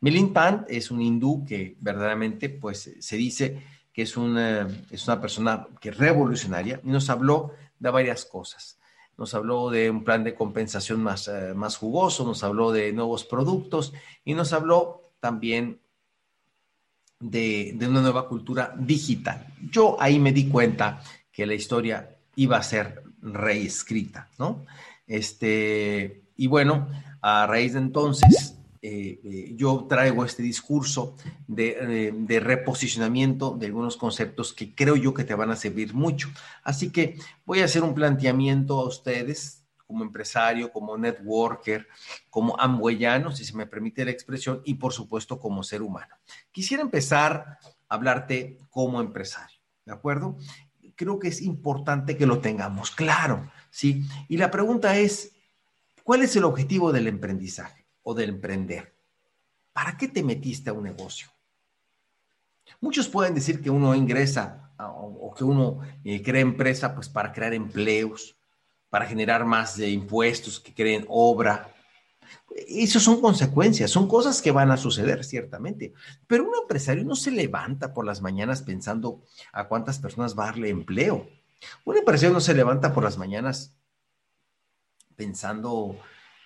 Milin 0.00 0.34
Pant 0.34 0.66
es 0.68 0.90
un 0.90 1.00
hindú 1.00 1.46
que 1.46 1.78
verdaderamente, 1.80 2.50
pues, 2.50 2.94
se 2.98 3.16
dice 3.16 3.62
que 3.90 4.02
es 4.02 4.18
una, 4.18 4.68
es 4.90 5.08
una 5.08 5.18
persona 5.18 5.66
que 5.80 5.92
revolucionaria 5.92 6.82
y 6.84 6.88
nos 6.90 7.08
habló 7.08 7.54
de 7.78 7.88
varias 7.88 8.26
cosas. 8.26 8.78
Nos 9.16 9.32
habló 9.32 9.70
de 9.70 9.88
un 9.88 10.04
plan 10.04 10.24
de 10.24 10.34
compensación 10.34 11.02
más, 11.02 11.26
eh, 11.26 11.54
más 11.54 11.78
jugoso, 11.78 12.26
nos 12.26 12.44
habló 12.44 12.70
de 12.70 12.92
nuevos 12.92 13.24
productos 13.24 13.94
y 14.26 14.34
nos 14.34 14.52
habló 14.52 15.14
también 15.20 15.80
de, 17.20 17.76
una 17.80 18.00
nueva 18.00 18.26
cultura 18.26 18.74
digital. 18.78 19.46
Yo 19.70 19.96
ahí 20.00 20.18
me 20.18 20.32
di 20.32 20.48
cuenta 20.48 21.02
que 21.30 21.46
la 21.46 21.54
historia 21.54 22.16
iba 22.34 22.56
a 22.56 22.62
ser 22.62 23.04
reescrita, 23.20 24.28
¿no? 24.38 24.64
Este, 25.06 26.22
y 26.36 26.46
bueno, 26.46 26.88
a 27.20 27.46
raíz 27.46 27.74
de 27.74 27.80
entonces, 27.80 28.56
eh, 28.82 29.20
eh, 29.22 29.52
yo 29.56 29.86
traigo 29.88 30.24
este 30.24 30.42
discurso 30.42 31.16
de, 31.46 31.76
eh, 31.80 32.12
de, 32.14 32.40
reposicionamiento 32.40 33.54
de 33.58 33.66
algunos 33.66 33.98
conceptos 33.98 34.54
que 34.54 34.74
creo 34.74 34.96
yo 34.96 35.12
que 35.12 35.24
te 35.24 35.34
van 35.34 35.50
a 35.50 35.56
servir 35.56 35.92
mucho. 35.92 36.30
Así 36.62 36.90
que 36.90 37.18
voy 37.44 37.60
a 37.60 37.66
hacer 37.66 37.82
un 37.82 37.94
planteamiento 37.94 38.80
a 38.80 38.86
ustedes 38.86 39.59
como 39.90 40.04
empresario, 40.04 40.70
como 40.70 40.96
networker, 40.96 41.88
como 42.30 42.54
amwayano, 42.60 43.32
si 43.32 43.44
se 43.44 43.56
me 43.56 43.66
permite 43.66 44.04
la 44.04 44.12
expresión, 44.12 44.62
y 44.64 44.74
por 44.74 44.92
supuesto 44.92 45.40
como 45.40 45.64
ser 45.64 45.82
humano. 45.82 46.14
Quisiera 46.52 46.80
empezar 46.80 47.58
a 47.88 47.94
hablarte 47.96 48.56
como 48.70 49.00
empresario, 49.00 49.58
¿de 49.84 49.92
acuerdo? 49.92 50.36
Creo 50.94 51.18
que 51.18 51.26
es 51.26 51.42
importante 51.42 52.16
que 52.16 52.24
lo 52.24 52.38
tengamos 52.38 52.92
claro, 52.92 53.50
¿sí? 53.70 54.04
Y 54.28 54.36
la 54.36 54.52
pregunta 54.52 54.96
es, 54.96 55.32
¿cuál 56.04 56.22
es 56.22 56.36
el 56.36 56.44
objetivo 56.44 56.92
del 56.92 57.08
emprendizaje 57.08 57.84
o 58.04 58.14
del 58.14 58.28
emprender? 58.28 58.94
¿Para 59.72 59.96
qué 59.96 60.06
te 60.06 60.22
metiste 60.22 60.70
a 60.70 60.72
un 60.72 60.84
negocio? 60.84 61.26
Muchos 62.80 63.08
pueden 63.08 63.34
decir 63.34 63.60
que 63.60 63.70
uno 63.70 63.92
ingresa 63.96 64.70
o, 64.78 65.34
que 65.36 65.42
uno 65.42 65.80
eh, 66.04 66.22
crea 66.22 66.42
empresa 66.42 66.94
pues 66.94 67.08
para 67.08 67.32
crear 67.32 67.54
empleos, 67.54 68.36
para 68.90 69.06
generar 69.06 69.44
más 69.44 69.76
de 69.76 69.88
impuestos, 69.88 70.60
que 70.60 70.74
creen 70.74 71.06
obra. 71.08 71.72
Esas 72.68 73.02
son 73.02 73.20
consecuencias, 73.20 73.90
son 73.90 74.08
cosas 74.08 74.42
que 74.42 74.50
van 74.50 74.70
a 74.72 74.76
suceder, 74.76 75.24
ciertamente. 75.24 75.94
Pero 76.26 76.44
un 76.44 76.54
empresario 76.60 77.04
no 77.04 77.14
se 77.14 77.30
levanta 77.30 77.94
por 77.94 78.04
las 78.04 78.20
mañanas 78.20 78.62
pensando 78.62 79.22
a 79.52 79.68
cuántas 79.68 80.00
personas 80.00 80.36
va 80.36 80.44
a 80.44 80.46
darle 80.46 80.68
empleo. 80.68 81.28
Un 81.84 81.96
empresario 81.96 82.32
no 82.32 82.40
se 82.40 82.54
levanta 82.54 82.92
por 82.92 83.04
las 83.04 83.16
mañanas 83.16 83.76
pensando 85.14 85.98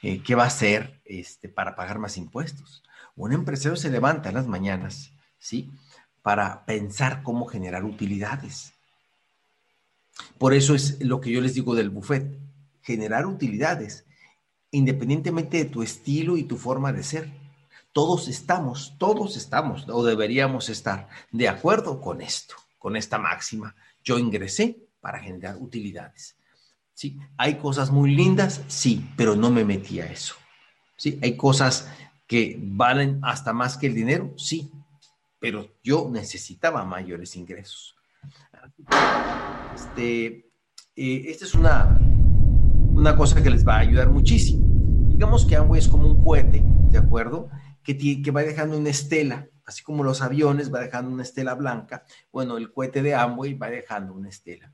eh, 0.03 0.23
qué 0.23 0.35
va 0.35 0.45
a 0.45 0.49
hacer 0.49 1.01
este, 1.05 1.49
para 1.49 1.77
pagar 1.77 1.99
más 1.99 2.19
impuestos. 2.19 2.83
Un 3.17 3.33
empresario 3.33 3.77
se 3.77 3.91
levanta 3.91 4.29
en 4.29 4.35
las 4.35 4.47
mañanas, 4.47 5.13
¿sí? 5.39 5.73
Para 6.21 6.67
pensar 6.67 7.23
cómo 7.23 7.47
generar 7.47 7.85
utilidades. 7.85 8.74
Por 10.39 10.55
eso 10.55 10.75
es 10.75 11.01
lo 11.01 11.21
que 11.21 11.31
yo 11.31 11.41
les 11.41 11.55
digo 11.55 11.75
del 11.75 11.91
buffet, 11.91 12.39
generar 12.83 13.27
utilidades, 13.27 14.05
independientemente 14.71 15.59
de 15.59 15.65
tu 15.65 15.83
estilo 15.83 16.37
y 16.37 16.45
tu 16.45 16.57
forma 16.57 16.93
de 16.93 17.03
ser. 17.03 17.31
Todos 17.93 18.29
estamos, 18.29 18.95
todos 18.99 19.37
estamos, 19.37 19.87
o 19.89 20.05
deberíamos 20.05 20.69
estar 20.69 21.09
de 21.31 21.49
acuerdo 21.49 22.01
con 22.01 22.21
esto, 22.21 22.57
con 22.79 22.97
esta 22.97 23.19
máxima. 23.19 23.75
Yo 24.03 24.19
ingresé 24.19 24.79
para 25.01 25.21
generar 25.21 25.57
utilidades. 25.57 26.37
¿Sí? 26.93 27.19
¿Hay 27.37 27.57
cosas 27.59 27.91
muy 27.91 28.15
lindas? 28.15 28.63
Sí, 28.69 29.09
pero 29.17 29.35
no 29.35 29.51
me 29.51 29.65
metí 29.65 30.01
a 30.01 30.07
eso. 30.07 30.35
¿Sí? 30.97 31.19
¿Hay 31.23 31.37
cosas 31.37 31.89
que 32.27 32.57
valen 32.61 33.21
hasta 33.23 33.53
más 33.53 33.77
que 33.77 33.89
el 33.89 33.95
dinero? 33.95 34.33
Sí, 34.37 34.71
pero 35.39 35.69
yo 35.83 36.09
necesitaba 36.11 36.85
mayores 36.85 37.37
ingresos. 37.37 37.94
Este, 39.75 40.51
eh, 40.97 41.25
esta 41.27 41.45
es 41.45 41.55
una, 41.55 41.99
una 42.93 43.17
cosa 43.17 43.43
que 43.43 43.51
les 43.51 43.67
va 43.67 43.77
a 43.77 43.81
ayudar 43.81 44.11
muchísimo. 44.11 44.65
Digamos 45.09 45.45
que 45.47 45.57
Amway 45.57 45.81
es 45.81 45.89
como 45.89 46.09
un 46.09 46.23
cohete, 46.23 46.63
¿de 46.91 46.99
acuerdo? 46.99 47.49
Que, 47.83 47.97
que 48.23 48.31
va 48.31 48.43
dejando 48.43 48.79
una 48.79 48.91
estela, 48.91 49.47
así 49.65 49.83
como 49.83 50.05
los 50.05 50.23
aviones 50.23 50.73
va 50.73 50.81
dejando 50.81 51.11
una 51.11 51.23
estela 51.23 51.55
blanca. 51.55 52.05
Bueno, 52.33 52.57
el 52.57 52.73
cohete 52.73 53.03
de 53.03 53.15
Amway 53.15 53.55
va 53.55 53.71
dejando 53.71 54.15
una 54.15 54.29
estela. 54.29 54.73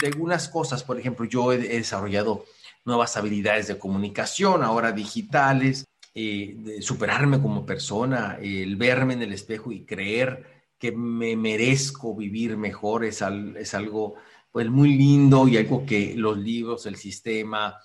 De 0.00 0.06
algunas 0.06 0.48
cosas, 0.48 0.82
por 0.82 0.98
ejemplo, 0.98 1.24
yo 1.26 1.52
he, 1.52 1.58
desarrollado 1.58 2.44
nuevas 2.84 3.16
habilidades 3.16 3.68
de 3.68 3.78
comunicación, 3.78 4.62
ahora 4.62 4.92
digitales, 4.92 5.86
eh, 6.14 6.54
de 6.56 6.82
superarme 6.82 7.40
como 7.40 7.66
persona, 7.66 8.38
el 8.40 8.76
verme 8.76 9.14
en 9.14 9.22
el 9.22 9.32
espejo 9.32 9.70
y 9.70 9.84
creer 9.84 10.59
que 10.80 10.92
me 10.92 11.36
merezco 11.36 12.16
vivir 12.16 12.56
mejor, 12.56 13.04
es, 13.04 13.22
es 13.56 13.74
algo 13.74 14.14
pues, 14.50 14.68
muy 14.70 14.94
lindo 14.96 15.46
y 15.46 15.58
algo 15.58 15.84
que 15.84 16.14
los 16.16 16.38
libros, 16.38 16.86
el 16.86 16.96
sistema, 16.96 17.76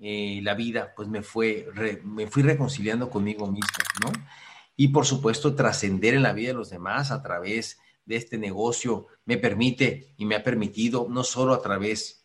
eh, 0.00 0.40
la 0.42 0.54
vida, 0.54 0.92
pues 0.96 1.08
me, 1.08 1.22
fue, 1.22 1.68
me 2.04 2.26
fui 2.26 2.42
reconciliando 2.42 3.08
conmigo 3.08 3.46
mismo, 3.46 3.68
¿no? 4.02 4.12
Y 4.76 4.88
por 4.88 5.06
supuesto, 5.06 5.54
trascender 5.54 6.14
en 6.14 6.24
la 6.24 6.32
vida 6.32 6.48
de 6.48 6.54
los 6.54 6.70
demás 6.70 7.12
a 7.12 7.22
través 7.22 7.78
de 8.04 8.16
este 8.16 8.36
negocio 8.36 9.06
me 9.26 9.36
permite 9.36 10.14
y 10.16 10.24
me 10.24 10.34
ha 10.34 10.42
permitido, 10.42 11.06
no 11.08 11.22
solo 11.22 11.54
a 11.54 11.62
través 11.62 12.19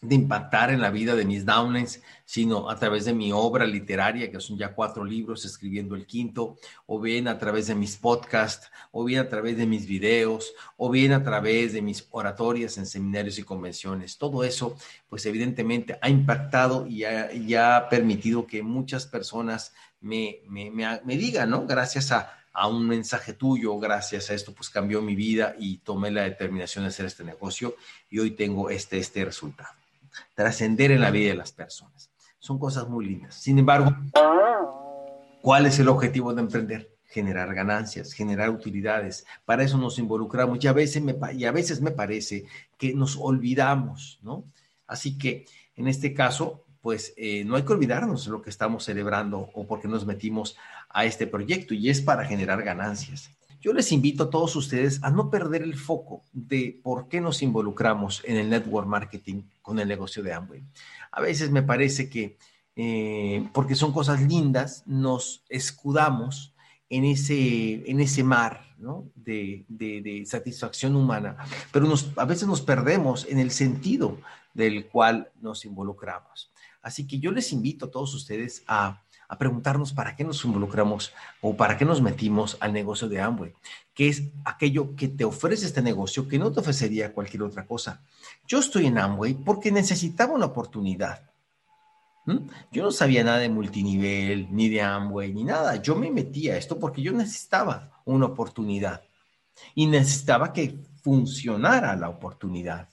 de 0.00 0.14
impactar 0.14 0.70
en 0.70 0.80
la 0.80 0.90
vida 0.90 1.16
de 1.16 1.24
mis 1.24 1.44
downlines, 1.44 2.02
sino 2.24 2.70
a 2.70 2.78
través 2.78 3.04
de 3.04 3.14
mi 3.14 3.32
obra 3.32 3.66
literaria, 3.66 4.30
que 4.30 4.40
son 4.40 4.56
ya 4.56 4.72
cuatro 4.74 5.04
libros, 5.04 5.44
escribiendo 5.44 5.96
el 5.96 6.06
quinto, 6.06 6.56
o 6.86 7.00
bien 7.00 7.26
a 7.26 7.38
través 7.38 7.66
de 7.66 7.74
mis 7.74 7.96
podcasts, 7.96 8.70
o 8.92 9.04
bien 9.04 9.20
a 9.20 9.28
través 9.28 9.56
de 9.56 9.66
mis 9.66 9.86
videos, 9.86 10.54
o 10.76 10.90
bien 10.90 11.12
a 11.12 11.24
través 11.24 11.72
de 11.72 11.82
mis 11.82 12.06
oratorias 12.10 12.78
en 12.78 12.86
seminarios 12.86 13.38
y 13.38 13.42
convenciones. 13.42 14.18
Todo 14.18 14.44
eso, 14.44 14.76
pues 15.08 15.26
evidentemente 15.26 15.98
ha 16.00 16.08
impactado 16.08 16.86
y 16.86 17.04
ha, 17.04 17.88
permitido 17.90 18.46
que 18.46 18.62
muchas 18.62 19.06
personas 19.06 19.72
me, 20.00 20.40
me, 20.48 20.70
me, 20.70 21.16
digan, 21.16 21.50
¿no? 21.50 21.66
Gracias 21.66 22.12
a, 22.12 22.38
a 22.52 22.68
un 22.68 22.86
mensaje 22.86 23.32
tuyo, 23.32 23.78
gracias 23.78 24.30
a 24.30 24.34
esto, 24.34 24.52
pues 24.52 24.70
cambió 24.70 25.02
mi 25.02 25.14
vida 25.16 25.56
y 25.58 25.78
tomé 25.78 26.10
la 26.10 26.22
determinación 26.22 26.84
de 26.84 26.88
hacer 26.88 27.06
este 27.06 27.24
negocio 27.24 27.74
y 28.10 28.18
hoy 28.18 28.32
tengo 28.32 28.70
este, 28.70 28.98
este 28.98 29.24
resultado 29.24 29.77
trascender 30.34 30.90
en 30.90 31.00
la 31.00 31.10
vida 31.10 31.30
de 31.30 31.36
las 31.36 31.52
personas. 31.52 32.10
Son 32.38 32.58
cosas 32.58 32.88
muy 32.88 33.06
lindas. 33.06 33.34
Sin 33.34 33.58
embargo, 33.58 33.94
¿cuál 35.42 35.66
es 35.66 35.78
el 35.78 35.88
objetivo 35.88 36.32
de 36.34 36.40
emprender? 36.40 36.94
Generar 37.04 37.54
ganancias, 37.54 38.12
generar 38.12 38.50
utilidades. 38.50 39.24
Para 39.44 39.62
eso 39.62 39.78
nos 39.78 39.98
involucramos 39.98 40.62
y 40.62 40.68
a 40.68 40.72
veces 40.72 41.02
me, 41.02 41.16
y 41.34 41.44
a 41.44 41.52
veces 41.52 41.80
me 41.80 41.90
parece 41.90 42.44
que 42.76 42.94
nos 42.94 43.16
olvidamos, 43.16 44.18
¿no? 44.22 44.44
Así 44.86 45.18
que 45.18 45.46
en 45.74 45.88
este 45.88 46.12
caso, 46.12 46.64
pues 46.80 47.14
eh, 47.16 47.44
no 47.44 47.56
hay 47.56 47.62
que 47.62 47.72
olvidarnos 47.72 48.24
de 48.24 48.30
lo 48.30 48.42
que 48.42 48.50
estamos 48.50 48.84
celebrando 48.84 49.50
o 49.54 49.66
porque 49.66 49.88
nos 49.88 50.06
metimos 50.06 50.56
a 50.88 51.04
este 51.04 51.26
proyecto 51.26 51.74
y 51.74 51.88
es 51.88 52.00
para 52.00 52.24
generar 52.24 52.62
ganancias. 52.62 53.30
Yo 53.60 53.72
les 53.72 53.90
invito 53.90 54.24
a 54.24 54.30
todos 54.30 54.54
ustedes 54.56 55.02
a 55.02 55.10
no 55.10 55.30
perder 55.30 55.62
el 55.62 55.76
foco 55.76 56.22
de 56.32 56.80
por 56.82 57.08
qué 57.08 57.20
nos 57.20 57.42
involucramos 57.42 58.22
en 58.24 58.36
el 58.36 58.48
network 58.50 58.86
marketing 58.86 59.42
con 59.62 59.78
el 59.78 59.88
negocio 59.88 60.22
de 60.22 60.32
Amway. 60.32 60.62
A 61.10 61.20
veces 61.20 61.50
me 61.50 61.62
parece 61.62 62.08
que, 62.08 62.38
eh, 62.76 63.48
porque 63.52 63.74
son 63.74 63.92
cosas 63.92 64.22
lindas, 64.22 64.84
nos 64.86 65.42
escudamos 65.48 66.54
en 66.88 67.04
ese, 67.04 67.90
en 67.90 68.00
ese 68.00 68.22
mar 68.22 68.68
de, 69.14 70.24
satisfacción 70.26 70.94
humana, 70.94 71.36
pero 71.72 71.92
a 72.16 72.24
veces 72.24 72.46
nos 72.46 72.62
perdemos 72.62 73.26
en 73.28 73.38
el 73.38 73.50
sentido 73.50 74.18
del 74.54 74.86
cual 74.86 75.30
nos 75.40 75.64
involucramos. 75.64 76.52
Así 76.80 77.06
que 77.06 77.18
yo 77.18 77.32
les 77.32 77.52
invito 77.52 77.86
a 77.86 77.90
todos 77.90 78.14
ustedes 78.14 78.62
a 78.68 79.02
a 79.28 79.36
preguntarnos 79.36 79.92
para 79.92 80.16
qué 80.16 80.24
nos 80.24 80.42
involucramos 80.44 81.12
o 81.42 81.54
para 81.54 81.76
qué 81.76 81.84
nos 81.84 82.00
metimos 82.00 82.56
al 82.60 82.72
negocio 82.72 83.08
de 83.08 83.20
Amway, 83.20 83.52
que 83.94 84.08
es 84.08 84.22
aquello 84.44 84.96
que 84.96 85.08
te 85.08 85.24
ofrece 85.24 85.66
este 85.66 85.82
negocio 85.82 86.26
que 86.26 86.38
no 86.38 86.50
te 86.50 86.60
ofrecería 86.60 87.12
cualquier 87.12 87.42
otra 87.42 87.66
cosa. 87.66 88.00
Yo 88.46 88.58
estoy 88.58 88.86
en 88.86 88.98
Amway 88.98 89.34
porque 89.34 89.70
necesitaba 89.70 90.32
una 90.32 90.46
oportunidad. 90.46 91.22
Yo 92.70 92.82
no 92.82 92.90
sabía 92.90 93.24
nada 93.24 93.38
de 93.38 93.48
multinivel, 93.48 94.48
ni 94.50 94.68
de 94.68 94.82
Amway, 94.82 95.32
ni 95.32 95.44
nada. 95.44 95.76
Yo 95.76 95.96
me 95.96 96.10
metí 96.10 96.50
a 96.50 96.58
esto 96.58 96.78
porque 96.78 97.00
yo 97.00 97.12
necesitaba 97.12 98.02
una 98.04 98.26
oportunidad 98.26 99.02
y 99.74 99.86
necesitaba 99.86 100.52
que 100.52 100.78
funcionara 101.02 101.96
la 101.96 102.10
oportunidad. 102.10 102.88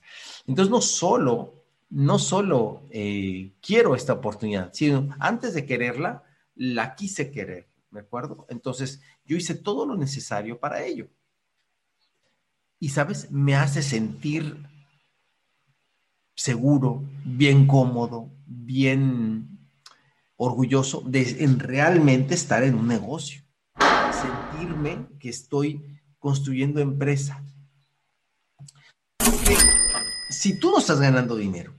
Entonces, 0.48 0.72
no 0.72 0.80
solo 0.80 1.66
no 1.90 2.20
solo 2.20 2.82
eh, 2.90 3.52
quiero 3.62 3.96
esta 3.96 4.14
oportunidad, 4.14 4.72
sino 4.74 5.16
antes 5.20 5.54
de 5.54 5.66
quererla, 5.66 6.24
la 6.56 6.96
quise 6.96 7.32
querer, 7.32 7.70
¿me 7.92 8.00
acuerdo? 8.00 8.46
Entonces, 8.50 9.02
yo 9.26 9.38
hice 9.38 9.56
todo 9.56 9.86
lo 9.86 9.96
necesario 9.96 10.60
para 10.60 10.84
ello. 10.84 11.10
Y, 12.80 12.90
¿sabes? 12.90 13.32
Me 13.32 13.56
hace 13.56 13.82
sentir 13.82 14.68
seguro, 16.36 17.04
bien 17.24 17.68
cómodo, 17.68 18.32
bien 18.46 19.56
orgulloso 20.38 21.02
de 21.02 21.44
en 21.44 21.60
realmente 21.60 22.36
estar 22.36 22.64
en 22.64 22.76
un 22.76 22.88
negocio. 22.88 23.42
Sentirme 24.12 25.08
que 25.20 25.30
estoy 25.30 25.84
construyendo 26.20 26.80
empresa. 26.80 27.44
si 30.30 30.60
tú 30.60 30.72
no 30.72 30.80
estás 30.80 31.00
ganando 31.00 31.36
dinero, 31.36 31.74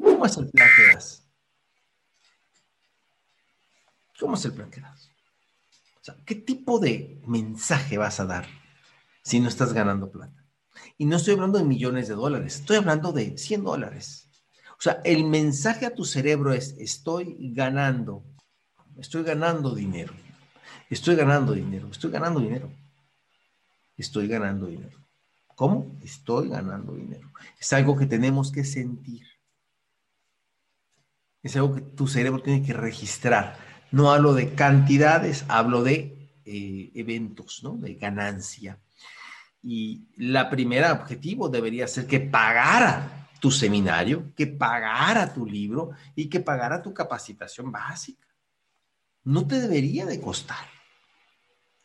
¿cómo 0.00 0.24
es 0.26 0.36
el 0.36 0.48
plan 0.50 0.68
que 0.76 0.94
das? 0.94 1.23
¿Cómo 4.18 4.34
es 4.34 4.44
el 4.44 4.52
plan 4.52 4.70
que 4.70 4.80
das? 4.80 5.10
O 6.00 6.04
sea, 6.04 6.16
¿qué 6.24 6.34
tipo 6.34 6.78
de 6.78 7.20
mensaje 7.26 7.98
vas 7.98 8.20
a 8.20 8.26
dar 8.26 8.46
si 9.22 9.40
no 9.40 9.48
estás 9.48 9.72
ganando 9.72 10.10
plata? 10.10 10.44
Y 10.98 11.06
no 11.06 11.16
estoy 11.16 11.34
hablando 11.34 11.58
de 11.58 11.64
millones 11.64 12.08
de 12.08 12.14
dólares, 12.14 12.56
estoy 12.56 12.76
hablando 12.76 13.12
de 13.12 13.38
100 13.38 13.64
dólares. 13.64 14.28
O 14.72 14.80
sea, 14.80 15.00
el 15.04 15.24
mensaje 15.24 15.86
a 15.86 15.94
tu 15.94 16.04
cerebro 16.04 16.52
es, 16.52 16.74
estoy 16.78 17.36
ganando, 17.52 18.24
estoy 18.98 19.22
ganando 19.22 19.74
dinero, 19.74 20.12
estoy 20.90 21.16
ganando 21.16 21.52
dinero, 21.52 21.88
estoy 21.90 22.10
ganando 22.10 22.40
dinero, 22.40 22.70
estoy 23.96 24.28
ganando 24.28 24.66
dinero. 24.66 24.98
¿Cómo? 25.54 25.96
Estoy 26.02 26.48
ganando 26.48 26.94
dinero. 26.94 27.30
Es 27.58 27.72
algo 27.72 27.96
que 27.96 28.06
tenemos 28.06 28.50
que 28.50 28.64
sentir. 28.64 29.26
Es 31.42 31.54
algo 31.56 31.76
que 31.76 31.80
tu 31.80 32.08
cerebro 32.08 32.42
tiene 32.42 32.66
que 32.66 32.72
registrar. 32.72 33.56
No 33.94 34.10
hablo 34.10 34.34
de 34.34 34.54
cantidades, 34.54 35.44
hablo 35.46 35.84
de 35.84 36.28
eh, 36.44 36.90
eventos, 36.96 37.60
¿no? 37.62 37.76
De 37.76 37.94
ganancia. 37.94 38.80
Y 39.62 40.08
la 40.16 40.50
primera 40.50 40.92
objetivo 40.92 41.48
debería 41.48 41.86
ser 41.86 42.04
que 42.08 42.18
pagara 42.18 43.28
tu 43.38 43.52
seminario, 43.52 44.34
que 44.34 44.48
pagara 44.48 45.32
tu 45.32 45.46
libro 45.46 45.92
y 46.16 46.28
que 46.28 46.40
pagara 46.40 46.82
tu 46.82 46.92
capacitación 46.92 47.70
básica. 47.70 48.26
No 49.22 49.46
te 49.46 49.60
debería 49.60 50.06
de 50.06 50.20
costar. 50.20 50.66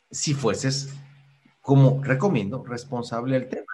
Si 0.10 0.34
fueses, 0.34 0.90
como 1.62 2.04
recomiendo, 2.04 2.66
responsable 2.66 3.40
del 3.40 3.50
tema. 3.50 3.72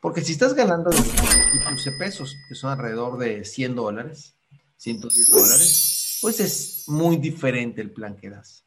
Porque 0.00 0.22
si 0.22 0.32
estás 0.32 0.54
ganando 0.54 0.90
15 0.90 1.92
pesos, 1.92 2.34
que 2.48 2.56
son 2.56 2.72
alrededor 2.72 3.18
de 3.18 3.44
100 3.44 3.76
dólares, 3.76 4.34
110 4.78 5.30
dólares, 5.30 5.91
pues 6.22 6.40
es 6.40 6.84
muy 6.88 7.16
diferente 7.16 7.82
el 7.82 7.90
plan 7.90 8.16
que 8.16 8.30
das. 8.30 8.64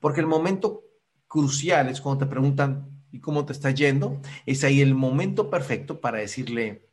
Porque 0.00 0.20
el 0.20 0.26
momento 0.26 0.82
crucial 1.28 1.88
es 1.88 2.00
cuando 2.00 2.24
te 2.24 2.30
preguntan, 2.30 3.04
¿y 3.12 3.20
cómo 3.20 3.44
te 3.44 3.52
está 3.52 3.70
yendo? 3.70 4.20
Es 4.46 4.64
ahí 4.64 4.80
el 4.80 4.94
momento 4.94 5.50
perfecto 5.50 6.00
para 6.00 6.18
decirle, 6.18 6.88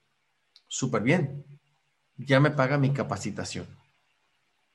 súper 0.67 1.01
bien, 1.01 1.45
ya 2.17 2.39
me 2.39 2.51
paga 2.51 2.77
mi 2.77 2.91
capacitación. 2.91 3.65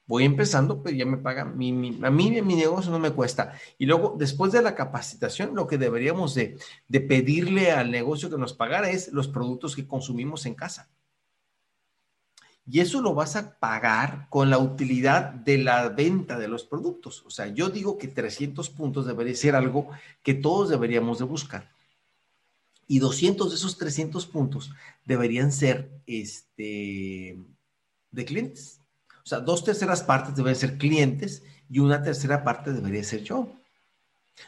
Voy 0.07 0.25
empezando, 0.25 0.83
pero 0.83 0.97
ya 0.97 1.05
me 1.05 1.19
paga, 1.19 1.45
mi, 1.45 1.99
a 2.03 2.11
mí 2.11 2.41
mi 2.41 2.55
negocio 2.55 2.91
no 2.91 2.99
me 2.99 3.11
cuesta. 3.11 3.55
Y 3.77 3.87
luego, 3.87 4.15
después 4.17 4.53
de 4.53 4.63
la 4.63 4.75
capacitación, 4.75 5.55
lo 5.55 5.67
que 5.67 5.79
deberíamos 5.79 6.35
de, 6.35 6.59
de 6.89 7.01
pedirle 7.01 7.73
al 7.73 7.91
negocio 7.91 8.31
que 8.31 8.39
nos 8.39 8.55
pagara 8.55 8.89
es 8.89 9.13
los 9.13 9.29
productos 9.29 9.75
que 9.77 9.87
consumimos 9.87 10.47
en 10.47 10.55
casa. 10.55 10.89
Y 12.69 12.81
eso 12.81 13.01
lo 13.01 13.15
vas 13.15 13.37
a 13.37 13.59
pagar 13.59 14.27
con 14.29 14.51
la 14.51 14.59
utilidad 14.59 15.31
de 15.31 15.59
la 15.59 15.89
venta 15.89 16.37
de 16.39 16.49
los 16.49 16.65
productos. 16.65 17.23
O 17.25 17.31
sea, 17.31 17.47
yo 17.47 17.71
digo 17.71 17.97
que 17.97 18.09
300 18.09 18.71
puntos 18.71 19.07
debería 19.07 19.37
ser 19.37 19.55
algo 19.55 19.91
que 20.23 20.35
todos 20.35 20.69
deberíamos 20.69 21.19
de 21.19 21.25
buscar. 21.25 21.71
Y 22.89 22.99
200 22.99 23.51
de 23.51 23.57
esos 23.57 23.79
300 23.79 24.27
puntos 24.27 24.73
deberían 25.05 25.53
ser 25.53 25.91
este, 26.07 27.39
de 28.11 28.25
clientes. 28.25 28.81
O 29.25 29.29
sea, 29.29 29.41
dos 29.41 29.65
terceras 29.65 30.03
partes 30.03 30.35
deben 30.35 30.57
ser 30.57 30.77
clientes 30.77 31.45
y 31.69 31.79
una 31.79 32.03
tercera 32.03 32.43
parte 32.43 32.73
debería 32.73 33.03
ser 33.05 33.23
yo. 33.23 33.53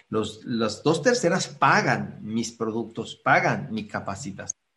Los, 0.08 0.44
las 0.44 0.82
dos 0.82 1.02
terceras 1.02 1.48
pagan 1.48 2.18
mis 2.22 2.52
productos, 2.52 3.16
pagan 3.16 3.68
mi 3.70 3.86
capacitación. 3.86 4.67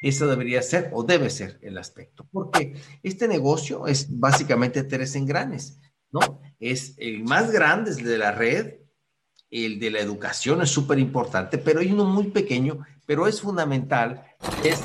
Eso 0.00 0.26
debería 0.26 0.62
ser 0.62 0.90
o 0.92 1.02
debe 1.02 1.30
ser 1.30 1.58
el 1.62 1.76
aspecto, 1.76 2.26
porque 2.30 2.76
este 3.02 3.26
negocio 3.26 3.86
es 3.86 4.06
básicamente 4.08 4.84
tres 4.84 5.16
engranes, 5.16 5.78
¿no? 6.12 6.40
Es 6.60 6.94
el 6.98 7.24
más 7.24 7.50
grande, 7.50 7.90
es 7.90 7.96
de 7.96 8.18
la 8.18 8.32
red, 8.32 8.74
el 9.50 9.80
de 9.80 9.90
la 9.90 10.00
educación 10.00 10.62
es 10.62 10.70
súper 10.70 10.98
importante, 10.98 11.58
pero 11.58 11.80
hay 11.80 11.90
uno 11.90 12.04
muy 12.04 12.28
pequeño, 12.28 12.86
pero 13.06 13.26
es 13.26 13.40
fundamental, 13.40 14.24
es 14.62 14.80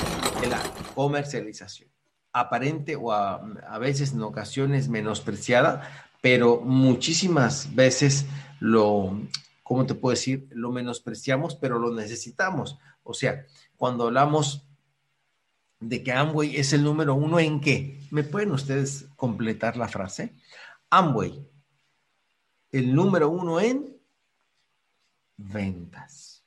la 0.50 0.60
comercialización 0.96 1.94
aparente 2.34 2.96
o 2.96 3.12
a, 3.12 3.78
veces 3.80 4.14
en 4.14 4.24
ocasiones 4.24 4.90
menospreciada, 4.90 6.10
pero 6.22 6.62
muchísimas 6.62 7.74
veces 7.76 8.26
lo, 8.60 9.22
¿cómo 9.62 9.86
te 9.86 9.94
puedo 9.94 10.16
decir? 10.16 10.48
Lo 10.52 10.72
menospreciamos, 10.72 11.56
pero 11.56 11.78
lo 11.78 11.94
necesitamos. 11.94 12.80
O 13.04 13.14
sea, 13.14 13.46
cuando 13.78 14.06
hablamos 14.06 14.66
de 15.90 16.04
que 16.04 16.12
Amway 16.12 16.56
es 16.56 16.74
el 16.74 16.84
número 16.84 17.16
uno 17.16 17.40
en 17.40 17.60
qué, 17.60 18.00
¿me 18.12 18.24
pueden 18.24 18.52
ustedes 18.52 19.08
completar 19.16 19.78
la 19.78 19.88
frase? 19.88 20.34
Amway, 20.90 21.48
el 22.72 22.94
número 22.94 23.30
uno 23.30 23.60
en 23.60 23.98
ventas, 25.38 26.46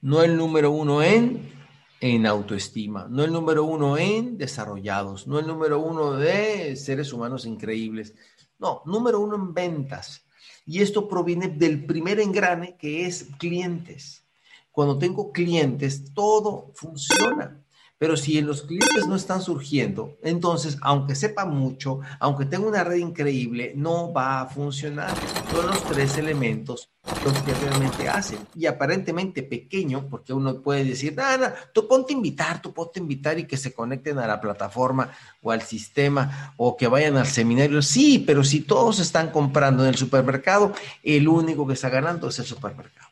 no 0.00 0.22
el 0.22 0.36
número 0.36 0.70
uno 0.70 1.02
en 1.02 1.60
en 2.00 2.26
autoestima, 2.26 3.06
no 3.10 3.24
el 3.24 3.32
número 3.32 3.64
uno 3.64 3.98
en 3.98 4.38
desarrollados, 4.38 5.26
no 5.26 5.38
el 5.38 5.46
número 5.46 5.80
uno 5.80 6.12
de 6.12 6.74
seres 6.76 7.12
humanos 7.12 7.44
increíbles, 7.44 8.14
no, 8.58 8.82
número 8.86 9.20
uno 9.20 9.36
en 9.36 9.52
ventas. 9.52 10.24
Y 10.64 10.80
esto 10.80 11.08
proviene 11.08 11.48
del 11.48 11.84
primer 11.84 12.20
engrane 12.20 12.76
que 12.78 13.04
es 13.06 13.28
clientes. 13.38 14.24
Cuando 14.70 14.98
tengo 14.98 15.32
clientes, 15.32 16.14
todo 16.14 16.70
funciona. 16.74 17.60
Pero 18.00 18.16
si 18.16 18.40
los 18.40 18.62
clientes 18.62 19.06
no 19.06 19.14
están 19.14 19.42
surgiendo, 19.42 20.16
entonces, 20.22 20.78
aunque 20.80 21.14
sepa 21.14 21.44
mucho, 21.44 22.00
aunque 22.18 22.46
tenga 22.46 22.66
una 22.66 22.82
red 22.82 22.96
increíble, 22.96 23.74
no 23.76 24.10
va 24.10 24.40
a 24.40 24.46
funcionar. 24.46 25.14
Son 25.52 25.66
los 25.66 25.84
tres 25.84 26.16
elementos 26.16 26.88
los 27.22 27.38
que 27.42 27.52
realmente 27.52 28.08
hacen. 28.08 28.38
Y 28.56 28.64
aparentemente 28.64 29.42
pequeño, 29.42 30.08
porque 30.08 30.32
uno 30.32 30.62
puede 30.62 30.84
decir, 30.84 31.14
nada, 31.14 31.54
tú 31.74 31.86
ponte 31.86 32.14
a 32.14 32.16
invitar, 32.16 32.62
tú 32.62 32.72
ponte 32.72 33.00
a 33.00 33.02
invitar 33.02 33.38
y 33.38 33.44
que 33.44 33.58
se 33.58 33.74
conecten 33.74 34.18
a 34.18 34.26
la 34.26 34.40
plataforma 34.40 35.10
o 35.42 35.50
al 35.50 35.60
sistema 35.60 36.54
o 36.56 36.78
que 36.78 36.86
vayan 36.86 37.18
al 37.18 37.26
seminario. 37.26 37.82
Sí, 37.82 38.24
pero 38.26 38.44
si 38.44 38.62
todos 38.62 38.98
están 38.98 39.30
comprando 39.30 39.82
en 39.82 39.90
el 39.90 39.96
supermercado, 39.96 40.72
el 41.02 41.28
único 41.28 41.66
que 41.66 41.74
está 41.74 41.90
ganando 41.90 42.30
es 42.30 42.38
el 42.38 42.46
supermercado. 42.46 43.10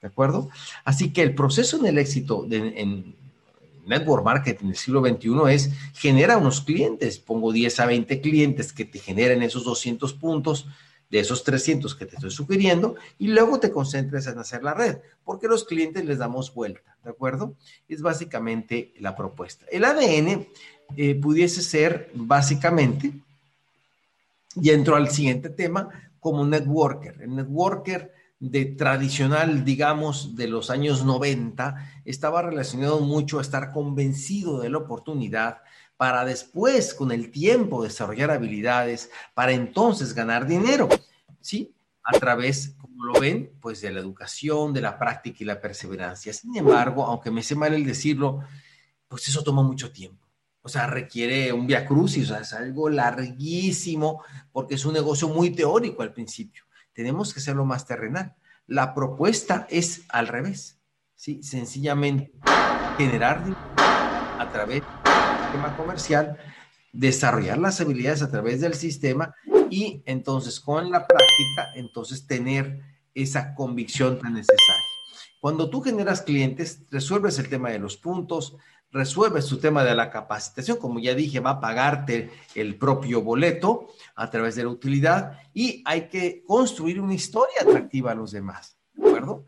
¿De 0.00 0.06
acuerdo? 0.06 0.48
Así 0.84 1.12
que 1.12 1.22
el 1.22 1.34
proceso 1.34 1.76
en 1.76 1.86
el 1.86 1.98
éxito 1.98 2.46
en 2.48 3.16
network 3.88 4.24
marketing 4.24 4.66
del 4.66 4.76
siglo 4.76 5.04
XXI 5.04 5.30
es 5.52 5.70
genera 5.94 6.36
unos 6.36 6.60
clientes. 6.60 7.18
Pongo 7.18 7.52
10 7.52 7.80
a 7.80 7.86
20 7.86 8.20
clientes 8.20 8.72
que 8.72 8.84
te 8.84 8.98
generen 8.98 9.42
esos 9.42 9.64
200 9.64 10.12
puntos 10.14 10.66
de 11.10 11.20
esos 11.20 11.42
300 11.44 11.94
que 11.94 12.06
te 12.06 12.16
estoy 12.16 12.30
sugiriendo 12.30 12.96
y 13.18 13.28
luego 13.28 13.58
te 13.60 13.70
concentres 13.70 14.26
en 14.26 14.38
hacer 14.38 14.62
la 14.62 14.74
red, 14.74 14.98
porque 15.24 15.48
los 15.48 15.64
clientes 15.64 16.04
les 16.04 16.18
damos 16.18 16.52
vuelta, 16.52 16.96
¿de 17.02 17.10
acuerdo? 17.10 17.54
Es 17.88 18.02
básicamente 18.02 18.92
la 18.98 19.16
propuesta. 19.16 19.64
El 19.70 19.84
ADN 19.84 20.46
eh, 20.96 21.14
pudiese 21.14 21.62
ser 21.62 22.10
básicamente, 22.14 23.12
y 24.54 24.70
entro 24.70 24.96
al 24.96 25.10
siguiente 25.10 25.50
tema, 25.50 25.88
como 26.20 26.44
networker. 26.44 27.22
El 27.22 27.36
networker 27.36 28.12
de 28.40 28.66
tradicional, 28.66 29.64
digamos, 29.64 30.36
de 30.36 30.46
los 30.46 30.70
años 30.70 31.04
90, 31.04 32.02
estaba 32.04 32.42
relacionado 32.42 33.00
mucho 33.00 33.38
a 33.38 33.42
estar 33.42 33.72
convencido 33.72 34.60
de 34.60 34.70
la 34.70 34.78
oportunidad 34.78 35.58
para 35.96 36.24
después, 36.24 36.94
con 36.94 37.10
el 37.10 37.32
tiempo, 37.32 37.82
desarrollar 37.82 38.30
habilidades, 38.30 39.10
para 39.34 39.52
entonces 39.52 40.14
ganar 40.14 40.46
dinero, 40.46 40.88
¿sí? 41.40 41.74
A 42.04 42.12
través, 42.18 42.76
como 42.80 43.04
lo 43.04 43.20
ven, 43.20 43.50
pues 43.60 43.80
de 43.80 43.90
la 43.90 43.98
educación, 43.98 44.72
de 44.72 44.80
la 44.82 44.96
práctica 44.96 45.38
y 45.40 45.44
la 45.44 45.60
perseverancia. 45.60 46.32
Sin 46.32 46.56
embargo, 46.56 47.04
aunque 47.04 47.32
me 47.32 47.42
sé 47.42 47.56
mal 47.56 47.74
el 47.74 47.84
decirlo, 47.84 48.40
pues 49.08 49.26
eso 49.26 49.42
toma 49.42 49.62
mucho 49.62 49.90
tiempo. 49.90 50.24
O 50.62 50.68
sea, 50.68 50.86
requiere 50.86 51.52
un 51.52 51.66
via 51.66 51.84
crucis, 51.84 52.30
o 52.30 52.34
sea, 52.34 52.42
es 52.42 52.52
algo 52.52 52.88
larguísimo 52.88 54.22
porque 54.52 54.76
es 54.76 54.84
un 54.84 54.94
negocio 54.94 55.28
muy 55.28 55.50
teórico 55.50 56.02
al 56.02 56.12
principio 56.12 56.67
tenemos 56.98 57.32
que 57.32 57.38
hacerlo 57.38 57.64
más 57.64 57.86
terrenal. 57.86 58.34
La 58.66 58.92
propuesta 58.92 59.68
es 59.70 60.02
al 60.08 60.26
revés, 60.26 60.80
¿sí? 61.14 61.44
Sencillamente 61.44 62.32
generar 62.96 63.44
a 64.36 64.50
través 64.50 64.82
del 64.82 65.38
sistema 65.44 65.76
comercial, 65.76 66.36
desarrollar 66.92 67.58
las 67.58 67.80
habilidades 67.80 68.22
a 68.22 68.32
través 68.32 68.60
del 68.60 68.74
sistema 68.74 69.32
y 69.70 70.02
entonces 70.06 70.58
con 70.58 70.90
la 70.90 71.06
práctica, 71.06 71.68
entonces 71.76 72.26
tener 72.26 72.80
esa 73.14 73.54
convicción 73.54 74.18
tan 74.18 74.34
necesaria. 74.34 74.82
Cuando 75.38 75.70
tú 75.70 75.80
generas 75.82 76.22
clientes, 76.22 76.82
resuelves 76.90 77.38
el 77.38 77.48
tema 77.48 77.70
de 77.70 77.78
los 77.78 77.96
puntos, 77.96 78.56
resuelves 78.90 79.46
tu 79.46 79.58
tema 79.58 79.84
de 79.84 79.94
la 79.94 80.10
capacitación, 80.10 80.78
como 80.78 80.98
ya 80.98 81.14
dije, 81.14 81.40
va 81.40 81.50
a 81.50 81.60
pagarte 81.60 82.30
el 82.54 82.76
propio 82.76 83.22
boleto 83.22 83.88
a 84.14 84.30
través 84.30 84.56
de 84.56 84.64
la 84.64 84.70
utilidad 84.70 85.38
y 85.52 85.82
hay 85.84 86.08
que 86.08 86.42
construir 86.46 87.00
una 87.00 87.14
historia 87.14 87.62
atractiva 87.62 88.12
a 88.12 88.14
los 88.14 88.30
demás, 88.30 88.78
¿de 88.94 89.08
acuerdo? 89.08 89.44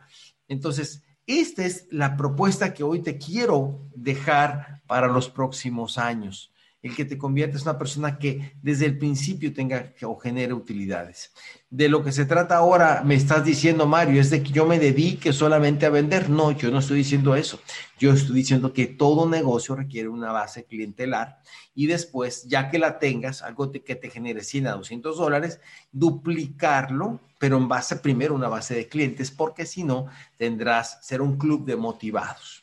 Entonces, 0.49 1.03
esta 1.27 1.65
es 1.65 1.87
la 1.91 2.17
propuesta 2.17 2.75
que 2.75 2.83
hoy 2.83 3.01
te 3.01 3.17
quiero 3.17 3.81
dejar 3.95 4.83
para 4.87 5.07
los 5.07 5.29
próximos 5.29 5.97
años 5.97 6.53
el 6.83 6.97
que 6.97 7.05
te 7.05 7.19
conviertes 7.19 7.63
en 7.63 7.69
una 7.69 7.79
persona 7.79 8.19
que 8.19 8.55
desde 8.63 8.87
el 8.87 8.97
principio 8.97 9.53
tenga 9.53 9.93
o 10.03 10.17
genere 10.17 10.55
utilidades. 10.55 11.33
De 11.69 11.89
lo 11.89 12.03
que 12.03 12.11
se 12.11 12.25
trata 12.25 12.57
ahora, 12.57 13.03
me 13.05 13.15
estás 13.15 13.45
diciendo, 13.45 13.87
Mario, 13.87 14.21
es 14.21 14.31
de 14.31 14.43
que 14.43 14.51
yo 14.51 14.67
me 14.67 14.79
dedique 14.79 15.33
solamente 15.33 15.87
a 15.87 15.91
vender. 15.91 16.31
No, 16.31 16.53
yo 16.53 16.71
no 16.71 16.79
estoy 16.79 16.99
diciendo 16.99 17.37
eso. 17.37 17.61
Yo 17.99 18.13
estoy 18.13 18.37
diciendo 18.37 18.73
que 18.73 18.87
todo 18.87 19.29
negocio 19.29 19.77
requiere 19.77 20.09
una 20.09 20.33
base 20.33 20.65
clientelar 20.65 21.41
y 21.75 21.87
después, 21.87 22.45
ya 22.49 22.71
que 22.71 22.79
la 22.79 22.99
tengas, 22.99 23.43
algo 23.43 23.71
que 23.71 23.95
te 23.95 24.11
genere 24.11 24.43
100 24.43 24.67
a 24.69 24.73
200 24.73 25.17
dólares, 25.19 25.61
duplicarlo, 25.93 27.21
pero 27.39 27.59
en 27.59 27.69
base 27.69 27.97
primero 27.97 28.35
una 28.35 28.49
base 28.49 28.75
de 28.75 28.89
clientes, 28.89 29.31
porque 29.31 29.67
si 29.67 29.85
no, 29.85 30.07
tendrás 30.39 30.99
ser 31.07 31.21
un 31.21 31.37
club 31.37 31.67
de 31.67 31.77
motivados 31.77 32.60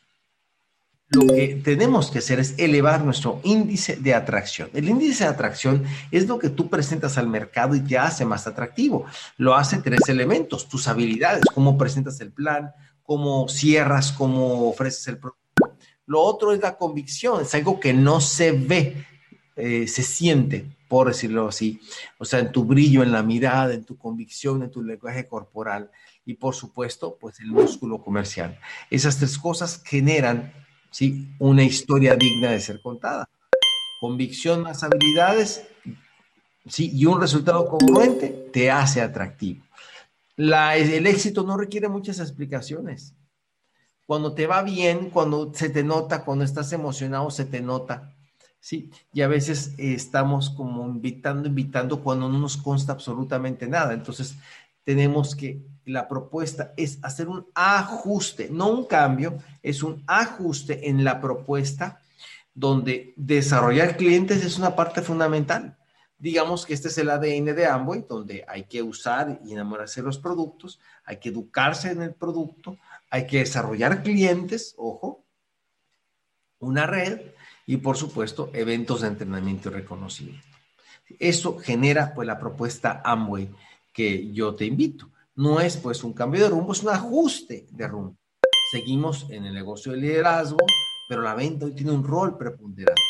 lo 1.10 1.26
que 1.26 1.60
tenemos 1.64 2.10
que 2.10 2.18
hacer 2.18 2.38
es 2.38 2.54
elevar 2.58 3.02
nuestro 3.02 3.40
índice 3.42 3.96
de 3.96 4.14
atracción. 4.14 4.68
El 4.74 4.88
índice 4.88 5.24
de 5.24 5.30
atracción 5.30 5.84
es 6.10 6.26
lo 6.26 6.38
que 6.38 6.50
tú 6.50 6.68
presentas 6.68 7.16
al 7.16 7.28
mercado 7.28 7.74
y 7.74 7.80
te 7.80 7.96
hace 7.96 8.24
más 8.24 8.46
atractivo. 8.46 9.06
Lo 9.38 9.54
hace 9.54 9.78
tres 9.78 10.08
elementos, 10.08 10.68
tus 10.68 10.86
habilidades, 10.86 11.44
cómo 11.54 11.78
presentas 11.78 12.20
el 12.20 12.32
plan, 12.32 12.72
cómo 13.02 13.48
cierras, 13.48 14.12
cómo 14.12 14.68
ofreces 14.68 15.08
el 15.08 15.18
producto. 15.18 15.78
Lo 16.04 16.20
otro 16.20 16.52
es 16.52 16.60
la 16.60 16.76
convicción, 16.76 17.42
es 17.42 17.54
algo 17.54 17.80
que 17.80 17.94
no 17.94 18.20
se 18.20 18.52
ve. 18.52 19.04
eh, 19.58 19.88
se 19.88 20.04
siente, 20.04 20.66
por 20.86 21.08
decirlo 21.08 21.48
así, 21.48 21.80
o 22.18 22.24
sea, 22.24 22.38
en 22.38 22.52
tu 22.52 22.64
brillo, 22.64 23.02
en 23.02 23.10
la 23.10 23.24
mirada, 23.24 23.74
en 23.74 23.84
tu 23.84 23.98
convicción, 23.98 24.62
en 24.62 24.70
tu 24.70 24.82
lenguaje 24.82 25.26
corporal 25.26 25.90
y 26.24 26.34
por 26.34 26.54
supuesto, 26.54 27.18
pues 27.20 27.40
el 27.40 27.50
músculo 27.50 28.00
comercial. 28.00 28.58
Esas 28.88 29.18
tres 29.18 29.36
cosas 29.36 29.82
generan, 29.84 30.52
¿sí? 30.90 31.28
Una 31.38 31.62
historia 31.62 32.16
digna 32.16 32.50
de 32.50 32.60
ser 32.60 32.80
contada. 32.80 33.28
Convicción 34.00 34.62
más 34.62 34.82
habilidades, 34.82 35.66
¿sí? 36.66 36.90
Y 36.94 37.06
un 37.06 37.20
resultado 37.20 37.66
congruente 37.68 38.28
te 38.52 38.70
hace 38.70 39.00
atractivo. 39.00 39.64
La, 40.36 40.76
el 40.76 41.06
éxito 41.06 41.42
no 41.42 41.56
requiere 41.56 41.88
muchas 41.88 42.20
explicaciones. 42.20 43.14
Cuando 44.06 44.34
te 44.34 44.46
va 44.46 44.62
bien, 44.62 45.10
cuando 45.10 45.52
se 45.52 45.68
te 45.68 45.82
nota, 45.82 46.24
cuando 46.24 46.44
estás 46.44 46.72
emocionado, 46.72 47.30
se 47.30 47.44
te 47.44 47.60
nota. 47.60 48.14
Sí, 48.60 48.90
y 49.12 49.22
a 49.22 49.28
veces 49.28 49.74
estamos 49.78 50.50
como 50.50 50.86
invitando, 50.86 51.48
invitando 51.48 52.02
cuando 52.02 52.28
no 52.28 52.38
nos 52.38 52.56
consta 52.56 52.92
absolutamente 52.92 53.68
nada. 53.68 53.92
Entonces, 53.92 54.36
tenemos 54.84 55.36
que, 55.36 55.62
la 55.88 56.08
propuesta 56.08 56.72
es 56.76 56.98
hacer 57.02 57.28
un 57.28 57.46
ajuste, 57.54 58.48
no 58.50 58.70
un 58.70 58.86
cambio, 58.86 59.38
es 59.62 59.82
un 59.82 60.02
ajuste 60.06 60.88
en 60.88 61.04
la 61.04 61.20
propuesta 61.20 62.00
donde 62.54 63.14
desarrollar 63.16 63.96
clientes 63.96 64.44
es 64.44 64.58
una 64.58 64.74
parte 64.74 65.02
fundamental 65.02 65.78
digamos 66.18 66.66
que 66.66 66.74
este 66.74 66.88
es 66.88 66.98
el 66.98 67.10
ADN 67.10 67.54
de 67.54 67.66
Amway, 67.66 68.04
donde 68.08 68.44
hay 68.48 68.64
que 68.64 68.82
usar 68.82 69.40
y 69.44 69.52
enamorarse 69.52 70.00
de 70.00 70.06
los 70.06 70.18
productos, 70.18 70.80
hay 71.04 71.18
que 71.18 71.28
educarse 71.28 71.92
en 71.92 72.02
el 72.02 72.14
producto, 72.14 72.76
hay 73.08 73.26
que 73.26 73.38
desarrollar 73.38 74.02
clientes, 74.02 74.74
ojo, 74.76 75.24
una 76.58 76.86
red 76.86 77.20
y 77.66 77.76
por 77.76 77.96
supuesto 77.96 78.50
eventos 78.52 79.02
de 79.02 79.08
entrenamiento 79.08 79.68
y 79.68 79.72
reconocimiento. 79.72 80.44
Eso 81.20 81.56
genera 81.58 82.12
pues 82.14 82.26
la 82.26 82.38
propuesta 82.38 83.00
Amway 83.04 83.48
que 83.92 84.32
yo 84.32 84.54
te 84.54 84.64
invito. 84.64 85.08
No 85.38 85.60
es 85.60 85.76
pues 85.76 86.02
un 86.02 86.14
cambio 86.14 86.42
de 86.42 86.50
rumbo, 86.50 86.72
es 86.72 86.82
un 86.82 86.88
ajuste 86.88 87.68
de 87.70 87.86
rumbo. 87.86 88.16
Seguimos 88.72 89.24
en 89.30 89.44
el 89.44 89.54
negocio 89.54 89.92
de 89.92 89.98
liderazgo, 89.98 90.58
pero 91.08 91.22
la 91.22 91.36
venta 91.36 91.66
hoy 91.66 91.76
tiene 91.76 91.92
un 91.92 92.02
rol 92.02 92.36
preponderante. 92.36 93.00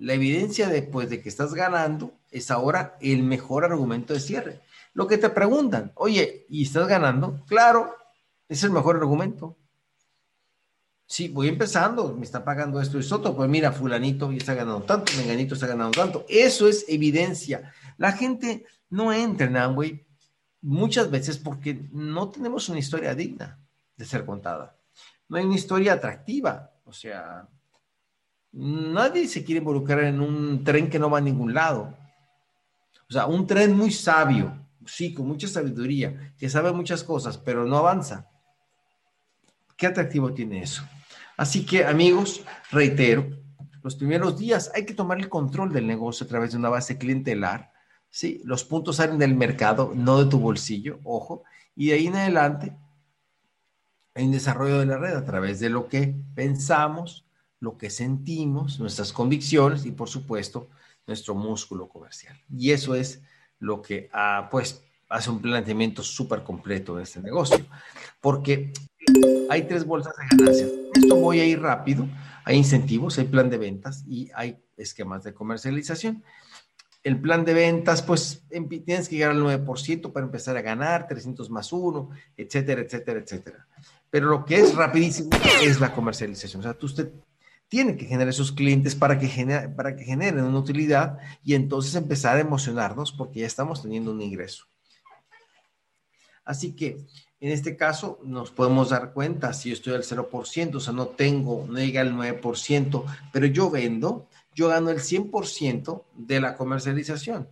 La 0.00 0.12
evidencia 0.12 0.68
después 0.68 1.08
de 1.08 1.22
que 1.22 1.30
estás 1.30 1.54
ganando 1.54 2.12
es 2.30 2.50
ahora 2.50 2.98
el 3.00 3.22
mejor 3.22 3.64
argumento 3.64 4.12
de 4.12 4.20
cierre. 4.20 4.60
Lo 4.92 5.06
que 5.06 5.16
te 5.16 5.30
preguntan, 5.30 5.92
oye, 5.94 6.44
¿y 6.50 6.64
estás 6.64 6.86
ganando? 6.86 7.42
Claro, 7.46 7.96
es 8.50 8.62
el 8.62 8.70
mejor 8.70 8.96
argumento. 8.96 9.56
Sí, 11.06 11.28
voy 11.28 11.48
empezando, 11.48 12.14
me 12.14 12.26
está 12.26 12.44
pagando 12.44 12.82
esto 12.82 12.98
y 12.98 13.00
esto, 13.00 13.34
pues 13.34 13.48
mira, 13.48 13.72
fulanito 13.72 14.30
ya 14.30 14.36
está 14.36 14.52
ganando 14.52 14.82
tanto, 14.82 15.10
menganito 15.16 15.54
está 15.54 15.68
ganando 15.68 15.92
tanto. 15.92 16.26
Eso 16.28 16.68
es 16.68 16.84
evidencia. 16.86 17.72
La 17.96 18.12
gente 18.12 18.66
no 18.90 19.10
entra 19.10 19.46
en 19.46 19.56
Amway 19.56 20.06
muchas 20.66 21.10
veces 21.10 21.38
porque 21.38 21.88
no 21.92 22.30
tenemos 22.30 22.68
una 22.68 22.78
historia 22.78 23.14
digna 23.14 23.58
de 23.96 24.04
ser 24.04 24.24
contada. 24.24 24.76
No 25.28 25.38
hay 25.38 25.44
una 25.44 25.54
historia 25.54 25.94
atractiva. 25.94 26.72
O 26.84 26.92
sea, 26.92 27.48
Nadie 28.58 29.28
se 29.28 29.44
quiere 29.44 29.58
involucrar 29.58 30.04
en 30.04 30.18
un 30.18 30.64
tren 30.64 30.88
que 30.88 30.98
no 30.98 31.10
va 31.10 31.18
a 31.18 31.20
ningún 31.20 31.52
lado. 31.52 31.94
O 33.06 33.12
sea, 33.12 33.26
un 33.26 33.46
tren 33.46 33.76
muy 33.76 33.92
sabio, 33.92 34.66
sí, 34.86 35.12
con 35.12 35.28
mucha 35.28 35.46
sabiduría, 35.46 36.34
que 36.38 36.48
sabe 36.48 36.72
muchas 36.72 37.04
cosas, 37.04 37.36
pero 37.36 37.66
no 37.66 37.76
avanza. 37.76 38.30
¿Qué 39.76 39.86
atractivo 39.86 40.32
tiene 40.32 40.62
eso? 40.62 40.82
Así 41.36 41.66
que, 41.66 41.84
amigos, 41.84 42.44
reitero, 42.70 43.28
los 43.82 43.94
primeros 43.94 44.38
días 44.38 44.72
hay 44.74 44.86
que 44.86 44.94
tomar 44.94 45.18
el 45.18 45.28
control 45.28 45.70
del 45.70 45.86
negocio 45.86 46.24
a 46.24 46.28
través 46.28 46.52
de 46.52 46.56
una 46.56 46.70
base 46.70 46.96
clientelar. 46.96 47.72
Sí, 48.16 48.40
los 48.46 48.64
puntos 48.64 48.96
salen 48.96 49.18
del 49.18 49.34
mercado, 49.34 49.92
no 49.94 50.24
de 50.24 50.30
tu 50.30 50.38
bolsillo, 50.38 51.00
ojo, 51.04 51.42
y 51.74 51.88
de 51.88 51.92
ahí 51.92 52.06
en 52.06 52.16
adelante 52.16 52.74
hay 54.14 54.24
un 54.24 54.32
desarrollo 54.32 54.78
de 54.78 54.86
la 54.86 54.96
red 54.96 55.14
a 55.14 55.24
través 55.26 55.60
de 55.60 55.68
lo 55.68 55.86
que 55.86 56.14
pensamos, 56.34 57.26
lo 57.60 57.76
que 57.76 57.90
sentimos, 57.90 58.80
nuestras 58.80 59.12
convicciones 59.12 59.84
y 59.84 59.90
por 59.90 60.08
supuesto 60.08 60.70
nuestro 61.06 61.34
músculo 61.34 61.90
comercial. 61.90 62.40
Y 62.50 62.70
eso 62.70 62.94
es 62.94 63.20
lo 63.58 63.82
que 63.82 64.08
ah, 64.14 64.48
pues 64.50 64.82
hace 65.10 65.28
un 65.28 65.42
planteamiento 65.42 66.02
súper 66.02 66.42
completo 66.42 66.96
de 66.96 67.02
este 67.02 67.20
negocio, 67.20 67.66
porque 68.22 68.72
hay 69.50 69.64
tres 69.64 69.84
bolsas 69.84 70.14
de 70.16 70.38
ganancias. 70.38 70.70
Esto 70.94 71.16
voy 71.16 71.40
a 71.40 71.44
ir 71.44 71.60
rápido. 71.60 72.08
Hay 72.46 72.56
incentivos, 72.56 73.18
hay 73.18 73.26
plan 73.26 73.50
de 73.50 73.58
ventas 73.58 74.04
y 74.08 74.30
hay 74.34 74.58
esquemas 74.78 75.22
de 75.22 75.34
comercialización. 75.34 76.24
El 77.06 77.20
plan 77.20 77.44
de 77.44 77.54
ventas, 77.54 78.02
pues 78.02 78.42
tienes 78.84 79.08
que 79.08 79.14
llegar 79.14 79.30
al 79.30 79.40
9% 79.40 80.10
para 80.10 80.26
empezar 80.26 80.56
a 80.56 80.60
ganar, 80.60 81.06
300 81.06 81.48
más 81.50 81.72
1, 81.72 82.10
etcétera, 82.36 82.80
etcétera, 82.80 83.20
etcétera. 83.20 83.68
Pero 84.10 84.26
lo 84.26 84.44
que 84.44 84.56
es 84.56 84.74
rapidísimo 84.74 85.30
es 85.62 85.78
la 85.78 85.94
comercialización. 85.94 86.58
O 86.58 86.62
sea, 86.64 86.74
tú 86.74 86.86
usted 86.86 87.12
tiene 87.68 87.96
que 87.96 88.06
generar 88.06 88.30
esos 88.30 88.50
clientes 88.50 88.96
para 88.96 89.20
que, 89.20 89.28
para 89.76 89.94
que 89.94 90.02
generen 90.02 90.46
una 90.46 90.58
utilidad 90.58 91.18
y 91.44 91.54
entonces 91.54 91.94
empezar 91.94 92.38
a 92.38 92.40
emocionarnos 92.40 93.12
porque 93.12 93.38
ya 93.38 93.46
estamos 93.46 93.82
teniendo 93.82 94.10
un 94.10 94.20
ingreso. 94.20 94.64
Así 96.44 96.72
que 96.74 97.06
en 97.38 97.52
este 97.52 97.76
caso 97.76 98.18
nos 98.24 98.50
podemos 98.50 98.90
dar 98.90 99.12
cuenta, 99.12 99.52
si 99.52 99.68
yo 99.68 99.74
estoy 99.74 99.94
al 99.94 100.02
0%, 100.02 100.74
o 100.74 100.80
sea, 100.80 100.92
no 100.92 101.06
tengo, 101.06 101.66
no 101.68 101.78
llega 101.78 102.00
al 102.00 102.14
9%, 102.14 103.04
pero 103.32 103.46
yo 103.46 103.70
vendo, 103.70 104.26
yo 104.56 104.68
gano 104.68 104.90
el 104.90 104.98
100% 104.98 106.02
de 106.14 106.40
la 106.40 106.56
comercialización. 106.56 107.46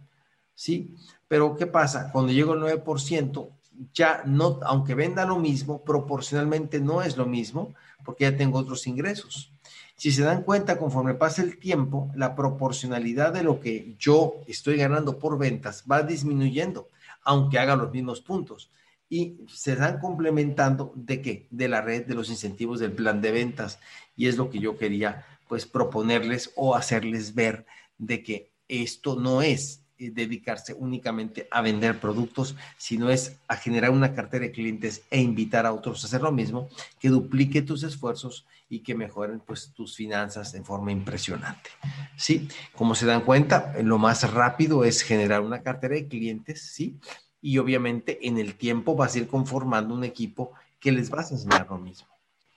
¿Sí? 0.54 0.94
Pero 1.28 1.54
¿qué 1.54 1.66
pasa? 1.66 2.10
Cuando 2.10 2.32
llego 2.32 2.54
al 2.54 2.60
9%, 2.60 3.48
ya 3.92 4.22
no, 4.24 4.58
aunque 4.62 4.94
venda 4.94 5.26
lo 5.26 5.38
mismo, 5.38 5.84
proporcionalmente 5.84 6.80
no 6.80 7.02
es 7.02 7.16
lo 7.16 7.26
mismo, 7.26 7.74
porque 8.04 8.24
ya 8.24 8.36
tengo 8.36 8.58
otros 8.58 8.86
ingresos. 8.86 9.52
Si 9.96 10.12
se 10.12 10.22
dan 10.22 10.42
cuenta, 10.42 10.78
conforme 10.78 11.14
pasa 11.14 11.42
el 11.42 11.58
tiempo, 11.58 12.10
la 12.14 12.34
proporcionalidad 12.34 13.32
de 13.32 13.42
lo 13.42 13.60
que 13.60 13.94
yo 13.98 14.40
estoy 14.46 14.76
ganando 14.76 15.18
por 15.18 15.38
ventas 15.38 15.84
va 15.90 16.02
disminuyendo, 16.02 16.88
aunque 17.22 17.58
haga 17.58 17.76
los 17.76 17.92
mismos 17.92 18.20
puntos. 18.20 18.70
Y 19.10 19.36
se 19.52 19.76
dan 19.76 20.00
complementando 20.00 20.92
de 20.96 21.20
qué? 21.20 21.46
De 21.50 21.68
la 21.68 21.82
red 21.82 22.06
de 22.06 22.14
los 22.14 22.30
incentivos 22.30 22.80
del 22.80 22.92
plan 22.92 23.20
de 23.20 23.30
ventas. 23.30 23.78
Y 24.16 24.26
es 24.26 24.36
lo 24.36 24.50
que 24.50 24.58
yo 24.58 24.78
quería 24.78 25.24
pues 25.48 25.66
proponerles 25.66 26.52
o 26.56 26.74
hacerles 26.74 27.34
ver 27.34 27.66
de 27.98 28.22
que 28.22 28.50
esto 28.68 29.16
no 29.16 29.42
es 29.42 29.84
eh, 29.96 30.10
dedicarse 30.10 30.74
únicamente 30.74 31.46
a 31.52 31.62
vender 31.62 32.00
productos, 32.00 32.56
sino 32.76 33.10
es 33.10 33.36
a 33.46 33.56
generar 33.56 33.90
una 33.90 34.12
cartera 34.12 34.44
de 34.44 34.50
clientes 34.50 35.02
e 35.10 35.20
invitar 35.20 35.66
a 35.66 35.72
otros 35.72 36.02
a 36.02 36.08
hacer 36.08 36.20
lo 36.20 36.32
mismo, 36.32 36.68
que 36.98 37.10
duplique 37.10 37.62
tus 37.62 37.84
esfuerzos 37.84 38.44
y 38.68 38.80
que 38.80 38.96
mejoren 38.96 39.38
pues 39.38 39.72
tus 39.72 39.94
finanzas 39.94 40.50
de 40.50 40.62
forma 40.62 40.90
impresionante. 40.90 41.70
Sí, 42.16 42.48
como 42.74 42.96
se 42.96 43.06
dan 43.06 43.20
cuenta, 43.20 43.72
lo 43.84 43.98
más 43.98 44.28
rápido 44.32 44.84
es 44.84 45.02
generar 45.02 45.42
una 45.42 45.62
cartera 45.62 45.94
de 45.94 46.08
clientes, 46.08 46.62
sí, 46.72 46.98
y 47.40 47.58
obviamente 47.58 48.26
en 48.26 48.38
el 48.38 48.54
tiempo 48.56 48.96
vas 48.96 49.14
a 49.14 49.18
ir 49.18 49.28
conformando 49.28 49.94
un 49.94 50.02
equipo 50.02 50.52
que 50.80 50.90
les 50.90 51.08
vas 51.08 51.30
a 51.30 51.34
enseñar 51.34 51.68
lo 51.70 51.78
mismo. 51.78 52.08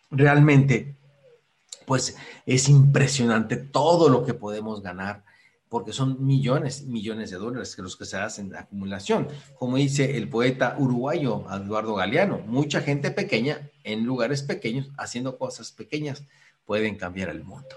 Realmente, 0.09 0.95
pues 1.87 2.17
es 2.45 2.67
impresionante 2.67 3.55
todo 3.55 4.09
lo 4.09 4.25
que 4.25 4.33
podemos 4.33 4.81
ganar 4.81 5.23
porque 5.69 5.93
son 5.93 6.25
millones, 6.25 6.83
millones 6.83 7.31
de 7.31 7.37
dólares 7.37 7.77
que 7.77 7.81
los 7.81 7.95
que 7.95 8.05
se 8.05 8.17
hacen 8.17 8.49
de 8.49 8.57
acumulación. 8.57 9.29
Como 9.57 9.77
dice 9.77 10.17
el 10.17 10.29
poeta 10.29 10.75
uruguayo 10.77 11.45
Eduardo 11.49 11.95
Galeano, 11.95 12.39
mucha 12.39 12.81
gente 12.81 13.09
pequeña 13.11 13.69
en 13.85 14.03
lugares 14.03 14.43
pequeños, 14.43 14.89
haciendo 14.97 15.37
cosas 15.37 15.71
pequeñas, 15.71 16.23
pueden 16.65 16.97
cambiar 16.97 17.29
el 17.29 17.45
mundo. 17.45 17.75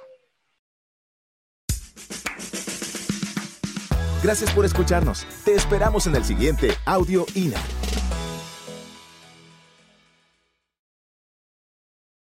Gracias 4.24 4.52
por 4.52 4.64
escucharnos. 4.64 5.24
Te 5.44 5.54
esperamos 5.54 6.08
en 6.08 6.16
el 6.16 6.24
siguiente 6.24 6.72
Audio 6.84 7.26
INA. 7.36 7.79